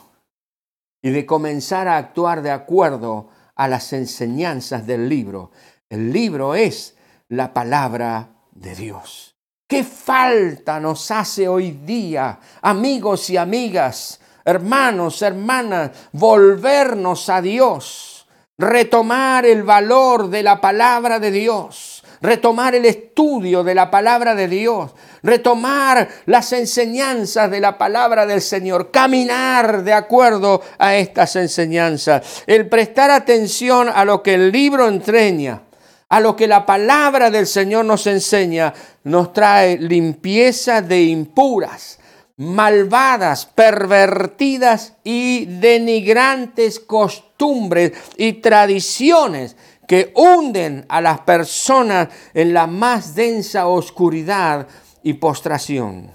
y 1.02 1.10
de 1.10 1.24
comenzar 1.24 1.86
a 1.88 1.96
actuar 1.96 2.42
de 2.42 2.50
acuerdo 2.50 3.28
a 3.54 3.68
las 3.68 3.92
enseñanzas 3.92 4.86
del 4.86 5.08
libro. 5.08 5.52
El 5.90 6.12
libro 6.12 6.54
es 6.54 6.94
la 7.28 7.54
palabra 7.54 8.28
de 8.52 8.74
Dios. 8.74 9.34
¿Qué 9.66 9.82
falta 9.84 10.78
nos 10.80 11.10
hace 11.10 11.48
hoy 11.48 11.70
día, 11.70 12.38
amigos 12.60 13.30
y 13.30 13.38
amigas, 13.38 14.20
hermanos, 14.44 15.22
hermanas, 15.22 15.90
volvernos 16.12 17.30
a 17.30 17.40
Dios, 17.40 18.26
retomar 18.58 19.46
el 19.46 19.62
valor 19.62 20.28
de 20.28 20.42
la 20.42 20.60
palabra 20.60 21.18
de 21.18 21.30
Dios, 21.30 22.04
retomar 22.20 22.74
el 22.74 22.84
estudio 22.84 23.64
de 23.64 23.74
la 23.74 23.90
palabra 23.90 24.34
de 24.34 24.46
Dios, 24.46 24.94
retomar 25.22 26.06
las 26.26 26.52
enseñanzas 26.52 27.50
de 27.50 27.60
la 27.60 27.78
palabra 27.78 28.26
del 28.26 28.42
Señor, 28.42 28.90
caminar 28.90 29.84
de 29.84 29.94
acuerdo 29.94 30.60
a 30.78 30.96
estas 30.96 31.36
enseñanzas, 31.36 32.42
el 32.46 32.68
prestar 32.68 33.10
atención 33.10 33.88
a 33.88 34.04
lo 34.04 34.22
que 34.22 34.34
el 34.34 34.52
libro 34.52 34.86
entreña 34.86 35.62
a 36.08 36.20
lo 36.20 36.36
que 36.36 36.46
la 36.46 36.64
palabra 36.64 37.30
del 37.30 37.46
Señor 37.46 37.84
nos 37.84 38.06
enseña, 38.06 38.72
nos 39.04 39.32
trae 39.32 39.78
limpieza 39.78 40.80
de 40.80 41.02
impuras, 41.02 41.98
malvadas, 42.36 43.46
pervertidas 43.46 44.94
y 45.04 45.44
denigrantes 45.46 46.80
costumbres 46.80 47.92
y 48.16 48.34
tradiciones 48.34 49.56
que 49.86 50.12
hunden 50.14 50.86
a 50.88 51.00
las 51.00 51.20
personas 51.20 52.08
en 52.34 52.54
la 52.54 52.66
más 52.66 53.14
densa 53.14 53.66
oscuridad 53.66 54.68
y 55.02 55.14
postración. 55.14 56.12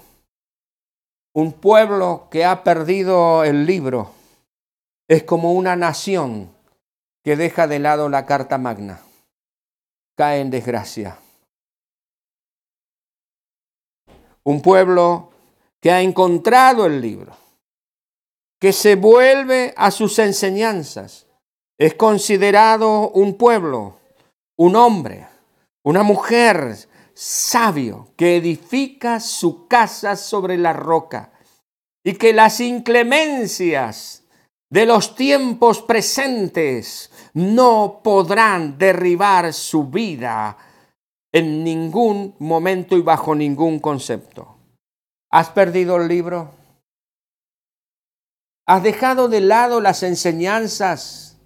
Un 1.34 1.52
pueblo 1.52 2.28
que 2.30 2.44
ha 2.44 2.62
perdido 2.62 3.42
el 3.42 3.66
libro 3.66 4.12
es 5.08 5.24
como 5.24 5.52
una 5.52 5.76
nación 5.76 6.50
que 7.24 7.36
deja 7.36 7.66
de 7.66 7.80
lado 7.80 8.08
la 8.08 8.26
Carta 8.26 8.58
Magna. 8.58 9.00
Cae 10.16 10.40
en 10.40 10.50
desgracia. 10.50 11.18
Un 14.44 14.60
pueblo 14.62 15.30
que 15.82 15.90
ha 15.90 16.00
encontrado 16.00 16.86
el 16.86 17.00
libro, 17.00 17.36
que 18.60 18.72
se 18.72 18.94
vuelve 18.94 19.74
a 19.76 19.90
sus 19.90 20.18
enseñanzas, 20.18 21.26
es 21.78 21.94
considerado 21.94 23.10
un 23.10 23.36
pueblo, 23.36 23.98
un 24.56 24.76
hombre, 24.76 25.26
una 25.84 26.02
mujer 26.02 26.76
sabio 27.14 28.08
que 28.16 28.36
edifica 28.36 29.20
su 29.20 29.66
casa 29.66 30.16
sobre 30.16 30.56
la 30.56 30.72
roca 30.72 31.32
y 32.04 32.14
que 32.14 32.32
las 32.32 32.60
inclemencias 32.60 34.24
de 34.70 34.86
los 34.86 35.14
tiempos 35.14 35.82
presentes 35.82 37.10
no 37.34 38.00
podrán 38.02 38.78
derribar 38.78 39.52
su 39.52 39.84
vida 39.84 40.56
en 41.32 41.64
ningún 41.64 42.34
momento 42.38 42.96
y 42.96 43.02
bajo 43.02 43.34
ningún 43.34 43.80
concepto. 43.80 44.56
¿Has 45.30 45.50
perdido 45.50 45.96
el 45.96 46.08
libro? 46.08 46.50
¿Has 48.66 48.82
dejado 48.82 49.28
de 49.28 49.40
lado 49.40 49.80
las 49.80 50.02
enseñanzas 50.04 51.38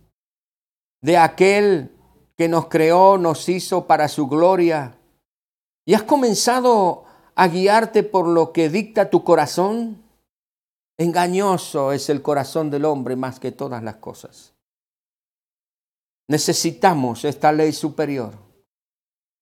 de 1.00 1.16
aquel 1.16 1.96
que 2.36 2.48
nos 2.48 2.66
creó, 2.66 3.18
nos 3.18 3.48
hizo 3.48 3.86
para 3.86 4.08
su 4.08 4.28
gloria, 4.28 4.98
y 5.84 5.94
has 5.94 6.02
comenzado 6.02 7.04
a 7.34 7.48
guiarte 7.48 8.02
por 8.02 8.28
lo 8.28 8.52
que 8.52 8.68
dicta 8.68 9.10
tu 9.10 9.24
corazón, 9.24 10.02
engañoso 10.98 11.92
es 11.92 12.10
el 12.10 12.20
corazón 12.20 12.70
del 12.70 12.84
hombre 12.84 13.16
más 13.16 13.40
que 13.40 13.52
todas 13.52 13.82
las 13.82 13.96
cosas. 13.96 14.57
Necesitamos 16.28 17.24
esta 17.24 17.52
ley 17.52 17.72
superior 17.72 18.34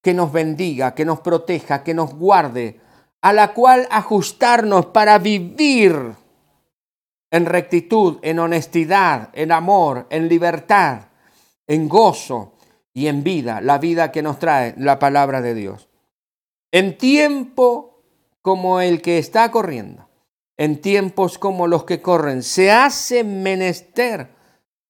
que 0.02 0.14
nos 0.14 0.32
bendiga, 0.32 0.94
que 0.94 1.04
nos 1.04 1.20
proteja, 1.20 1.82
que 1.82 1.94
nos 1.94 2.14
guarde, 2.14 2.80
a 3.20 3.32
la 3.32 3.52
cual 3.52 3.88
ajustarnos 3.90 4.86
para 4.86 5.18
vivir 5.18 6.14
en 7.30 7.46
rectitud, 7.46 8.18
en 8.22 8.38
honestidad, 8.38 9.30
en 9.32 9.50
amor, 9.50 10.06
en 10.10 10.28
libertad 10.28 11.08
en 11.66 11.88
gozo 11.88 12.54
y 12.92 13.08
en 13.08 13.22
vida, 13.22 13.60
la 13.60 13.78
vida 13.78 14.12
que 14.12 14.22
nos 14.22 14.38
trae 14.38 14.74
la 14.78 14.98
palabra 14.98 15.42
de 15.42 15.54
Dios. 15.54 15.88
En 16.72 16.96
tiempo 16.96 18.02
como 18.42 18.80
el 18.80 19.02
que 19.02 19.18
está 19.18 19.50
corriendo, 19.50 20.08
en 20.56 20.80
tiempos 20.80 21.38
como 21.38 21.66
los 21.66 21.84
que 21.84 22.00
corren, 22.00 22.42
se 22.42 22.70
hace 22.70 23.24
menester 23.24 24.30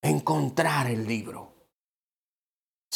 encontrar 0.03 0.89
el 0.89 1.07
libro. 1.07 1.46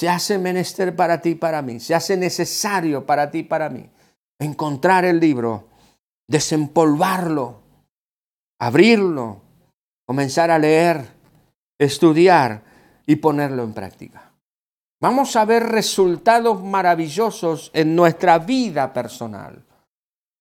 Se 0.00 0.08
hace 0.08 0.38
menester 0.38 0.96
para 0.96 1.20
ti 1.20 1.28
y 1.28 1.34
para 1.34 1.60
mí, 1.60 1.78
se 1.78 1.94
hace 1.94 2.16
necesario 2.16 3.04
para 3.04 3.30
ti 3.30 3.40
y 3.40 3.42
para 3.42 3.68
mí 3.68 3.86
encontrar 4.38 5.04
el 5.04 5.20
libro, 5.20 5.68
desempolvarlo, 6.26 7.60
abrirlo, 8.58 9.42
comenzar 10.06 10.50
a 10.50 10.58
leer, 10.58 11.06
estudiar 11.78 12.62
y 13.04 13.16
ponerlo 13.16 13.62
en 13.62 13.74
práctica. 13.74 14.32
Vamos 15.02 15.36
a 15.36 15.44
ver 15.44 15.64
resultados 15.64 16.64
maravillosos 16.64 17.70
en 17.74 17.94
nuestra 17.94 18.38
vida 18.38 18.94
personal, 18.94 19.66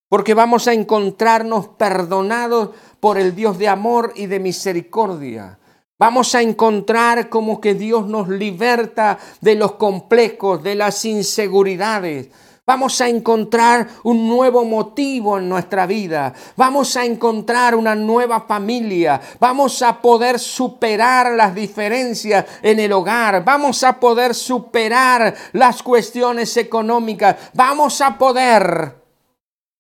porque 0.08 0.36
vamos 0.36 0.70
a 0.70 0.74
encontrarnos 0.74 1.68
perdonados 1.68 2.70
por 3.02 3.18
el 3.18 3.36
Dios 3.36 3.58
de 3.58 3.68
amor 3.68 4.14
y 4.16 4.28
de 4.28 4.40
misericordia. 4.40 5.59
Vamos 6.00 6.34
a 6.34 6.42
encontrar 6.42 7.30
como 7.30 7.62
que 7.62 7.76
Dios 7.76 8.08
nos 8.08 8.30
liberta 8.30 9.20
de 9.42 9.56
los 9.56 9.74
complejos, 9.74 10.64
de 10.64 10.76
las 10.76 11.06
inseguridades, 11.06 12.30
Vamos 12.70 13.02
a 13.02 13.10
encontrar 13.10 13.88
un 14.04 14.30
nuevo 14.30 14.64
motivo 14.64 15.40
en 15.40 15.50
nuestra 15.50 15.88
vida. 15.88 16.36
Vamos 16.56 16.96
a 16.98 17.04
encontrar 17.04 17.74
una 17.74 17.96
nueva 17.96 18.42
familia. 18.42 19.20
Vamos 19.40 19.82
a 19.82 20.00
poder 20.00 20.38
superar 20.38 21.32
las 21.32 21.56
diferencias 21.56 22.46
en 22.62 22.80
el 22.80 22.92
hogar. 22.92 23.44
Vamos 23.44 23.84
a 23.84 24.00
poder 24.00 24.36
superar 24.36 25.34
las 25.54 25.82
cuestiones 25.82 26.56
económicas. 26.58 27.38
Vamos 27.56 28.02
a 28.02 28.20
poder 28.20 29.02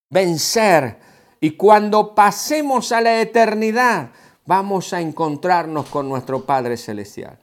vencer. 0.09 0.97
Y 1.39 1.51
cuando 1.51 2.15
pasemos 2.15 2.91
a 2.91 3.01
la 3.01 3.21
eternidad, 3.21 4.09
vamos 4.49 4.93
a 4.93 4.99
encontrarnos 4.99 5.89
con 5.89 6.09
nuestro 6.09 6.43
Padre 6.43 6.75
Celestial. 6.75 7.37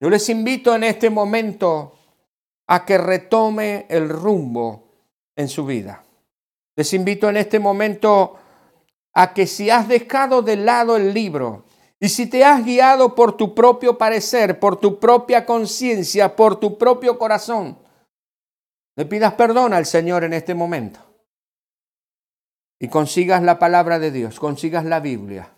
Yo 0.00 0.08
les 0.08 0.28
invito 0.28 0.76
en 0.76 0.84
este 0.84 1.10
momento 1.10 1.98
a 2.68 2.84
que 2.84 2.98
retome 2.98 3.86
el 3.88 4.08
rumbo 4.08 4.84
en 5.34 5.48
su 5.48 5.66
vida. 5.66 6.04
Les 6.76 6.92
invito 6.94 7.28
en 7.28 7.38
este 7.38 7.58
momento 7.58 8.36
a 9.12 9.34
que 9.34 9.48
si 9.48 9.70
has 9.70 9.88
dejado 9.88 10.40
de 10.40 10.54
lado 10.54 10.96
el 10.96 11.12
libro 11.12 11.64
y 11.98 12.10
si 12.10 12.26
te 12.26 12.44
has 12.44 12.64
guiado 12.64 13.16
por 13.16 13.36
tu 13.36 13.52
propio 13.52 13.98
parecer, 13.98 14.60
por 14.60 14.76
tu 14.76 15.00
propia 15.00 15.44
conciencia, 15.44 16.36
por 16.36 16.60
tu 16.60 16.78
propio 16.78 17.18
corazón, 17.18 17.76
le 18.94 19.04
pidas 19.04 19.34
perdón 19.34 19.72
al 19.72 19.84
Señor 19.84 20.22
en 20.22 20.32
este 20.32 20.54
momento 20.54 21.00
y 22.78 22.86
consigas 22.86 23.42
la 23.42 23.58
palabra 23.58 23.98
de 23.98 24.12
Dios, 24.12 24.38
consigas 24.38 24.84
la 24.84 25.00
Biblia 25.00 25.55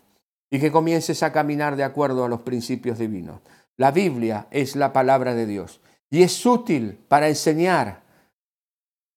y 0.49 0.59
que 0.59 0.71
comiences 0.71 1.23
a 1.23 1.31
caminar 1.31 1.75
de 1.75 1.83
acuerdo 1.83 2.25
a 2.25 2.29
los 2.29 2.41
principios 2.41 2.97
divinos. 2.97 3.41
La 3.77 3.91
Biblia 3.91 4.47
es 4.51 4.75
la 4.75 4.91
palabra 4.91 5.35
de 5.35 5.45
Dios 5.45 5.81
y 6.09 6.23
es 6.23 6.45
útil 6.45 6.99
para 7.07 7.27
enseñar, 7.27 8.01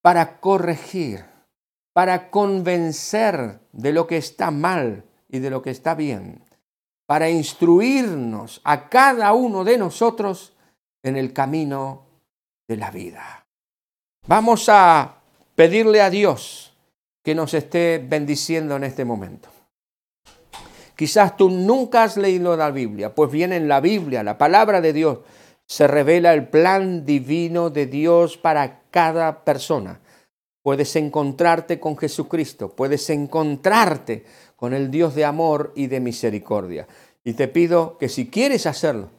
para 0.03 0.40
corregir, 0.40 1.25
para 1.92 2.31
convencer 2.31 3.61
de 3.73 3.92
lo 3.92 4.07
que 4.07 4.18
está 4.18 4.51
mal 4.51 5.05
y 5.29 5.38
de 5.38 5.51
lo 5.51 5.62
que 5.62 5.71
está 5.71 5.95
bien, 5.95 6.45
para 7.07 7.31
instruirnos 7.31 8.61
a 8.64 8.88
cada 8.88 9.33
uno 9.33 9.64
de 9.64 9.79
nosotros 9.79 10.55
en 11.03 11.16
el 11.16 11.33
camino 11.33 12.07
de 12.68 12.77
la 12.77 12.90
vida. 12.90 13.47
Vamos 14.27 14.68
a 14.68 15.23
pedirle 15.55 16.01
a 16.01 16.11
Dios 16.11 16.73
que 17.23 17.35
nos 17.35 17.55
esté 17.55 17.99
bendiciendo 17.99 18.77
en 18.77 18.85
este 18.85 19.05
momento. 19.05 19.52
Quizás 21.03 21.37
tú 21.37 21.51
nunca 21.51 22.05
has 22.05 22.17
leído 22.17 22.57
la 22.57 22.71
Biblia, 22.71 23.12
pues 23.12 23.29
bien 23.29 23.53
en 23.53 23.67
la 23.67 23.81
Biblia, 23.81 24.23
la 24.23 24.38
palabra 24.38 24.81
de 24.81 24.93
Dios, 24.93 25.19
se 25.67 25.88
revela 25.88 26.33
el 26.33 26.47
plan 26.47 27.05
divino 27.05 27.71
de 27.71 27.87
Dios 27.87 28.38
para 28.38 28.83
cada 28.88 29.45
persona. 29.45 30.01
Puedes 30.62 30.95
encontrarte 30.95 31.81
con 31.81 31.99
Jesucristo, 31.99 32.77
puedes 32.77 33.11
encontrarte 33.11 34.25
con 34.55 34.75
el 34.75 34.93
Dios 34.93 35.17
de 35.17 35.25
amor 35.25 35.73
y 35.75 35.88
de 35.88 35.99
misericordia. 35.99 36.87
Y 37.25 37.33
te 37.33 37.49
pido 37.49 37.99
que 37.99 38.09
si 38.09 38.31
quieres 38.31 38.67
hacerlo, 38.67 39.11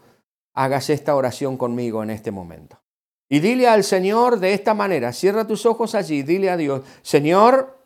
hagas 0.54 0.90
esta 0.90 1.18
oración 1.18 1.58
conmigo 1.58 2.02
en 2.02 2.12
este 2.12 2.32
momento. 2.32 2.80
Y 3.28 3.42
dile 3.42 3.68
al 3.68 3.84
Señor 3.84 4.40
de 4.40 4.54
esta 4.54 4.74
manera, 4.74 5.12
cierra 5.12 5.46
tus 5.46 5.66
ojos 5.66 5.96
allí, 5.96 6.24
dile 6.24 6.50
a 6.50 6.56
Dios, 6.56 6.86
Señor, 7.02 7.78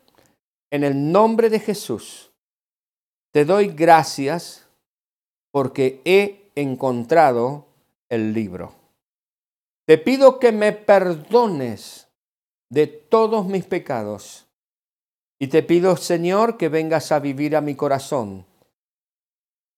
en 0.70 0.84
el 0.84 1.10
nombre 1.10 1.50
de 1.50 1.58
Jesús, 1.58 2.27
te 3.38 3.44
doy 3.44 3.68
gracias 3.68 4.66
porque 5.52 6.02
he 6.04 6.50
encontrado 6.56 7.68
el 8.08 8.32
libro. 8.32 8.74
Te 9.86 9.96
pido 9.96 10.40
que 10.40 10.50
me 10.50 10.72
perdones 10.72 12.08
de 12.68 12.88
todos 12.88 13.46
mis 13.46 13.64
pecados 13.64 14.48
y 15.38 15.46
te 15.46 15.62
pido, 15.62 15.96
Señor, 15.96 16.56
que 16.56 16.68
vengas 16.68 17.12
a 17.12 17.20
vivir 17.20 17.54
a 17.54 17.60
mi 17.60 17.76
corazón 17.76 18.44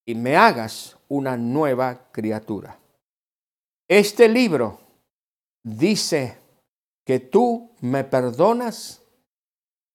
y 0.07 0.15
me 0.15 0.35
hagas 0.35 0.97
una 1.07 1.37
nueva 1.37 2.09
criatura. 2.11 2.79
Este 3.87 4.27
libro 4.27 4.79
dice 5.61 6.35
que 7.05 7.19
tú 7.19 7.75
me 7.81 8.05
perdonas, 8.05 9.03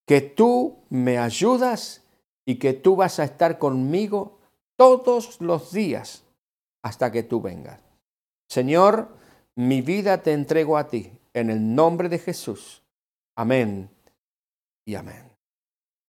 que 0.07 0.21
tú 0.21 0.85
me 0.89 1.19
ayudas 1.19 2.06
y 2.47 2.55
que 2.55 2.73
tú 2.73 2.97
vas 2.97 3.19
a 3.19 3.25
estar 3.25 3.59
conmigo 3.59 4.39
todos 4.77 5.41
los 5.41 5.73
días 5.73 6.25
hasta 6.83 7.13
que 7.13 7.23
tú 7.23 7.43
vengas. 7.43 7.81
Señor, 8.49 9.09
mi 9.57 9.83
vida 9.83 10.23
te 10.23 10.33
entrego 10.33 10.79
a 10.79 10.87
ti, 10.89 11.11
en 11.35 11.51
el 11.51 11.75
nombre 11.75 12.09
de 12.09 12.19
Jesús. 12.19 12.83
Amén 13.35 13.91
y 14.85 14.95
amén. 14.95 15.26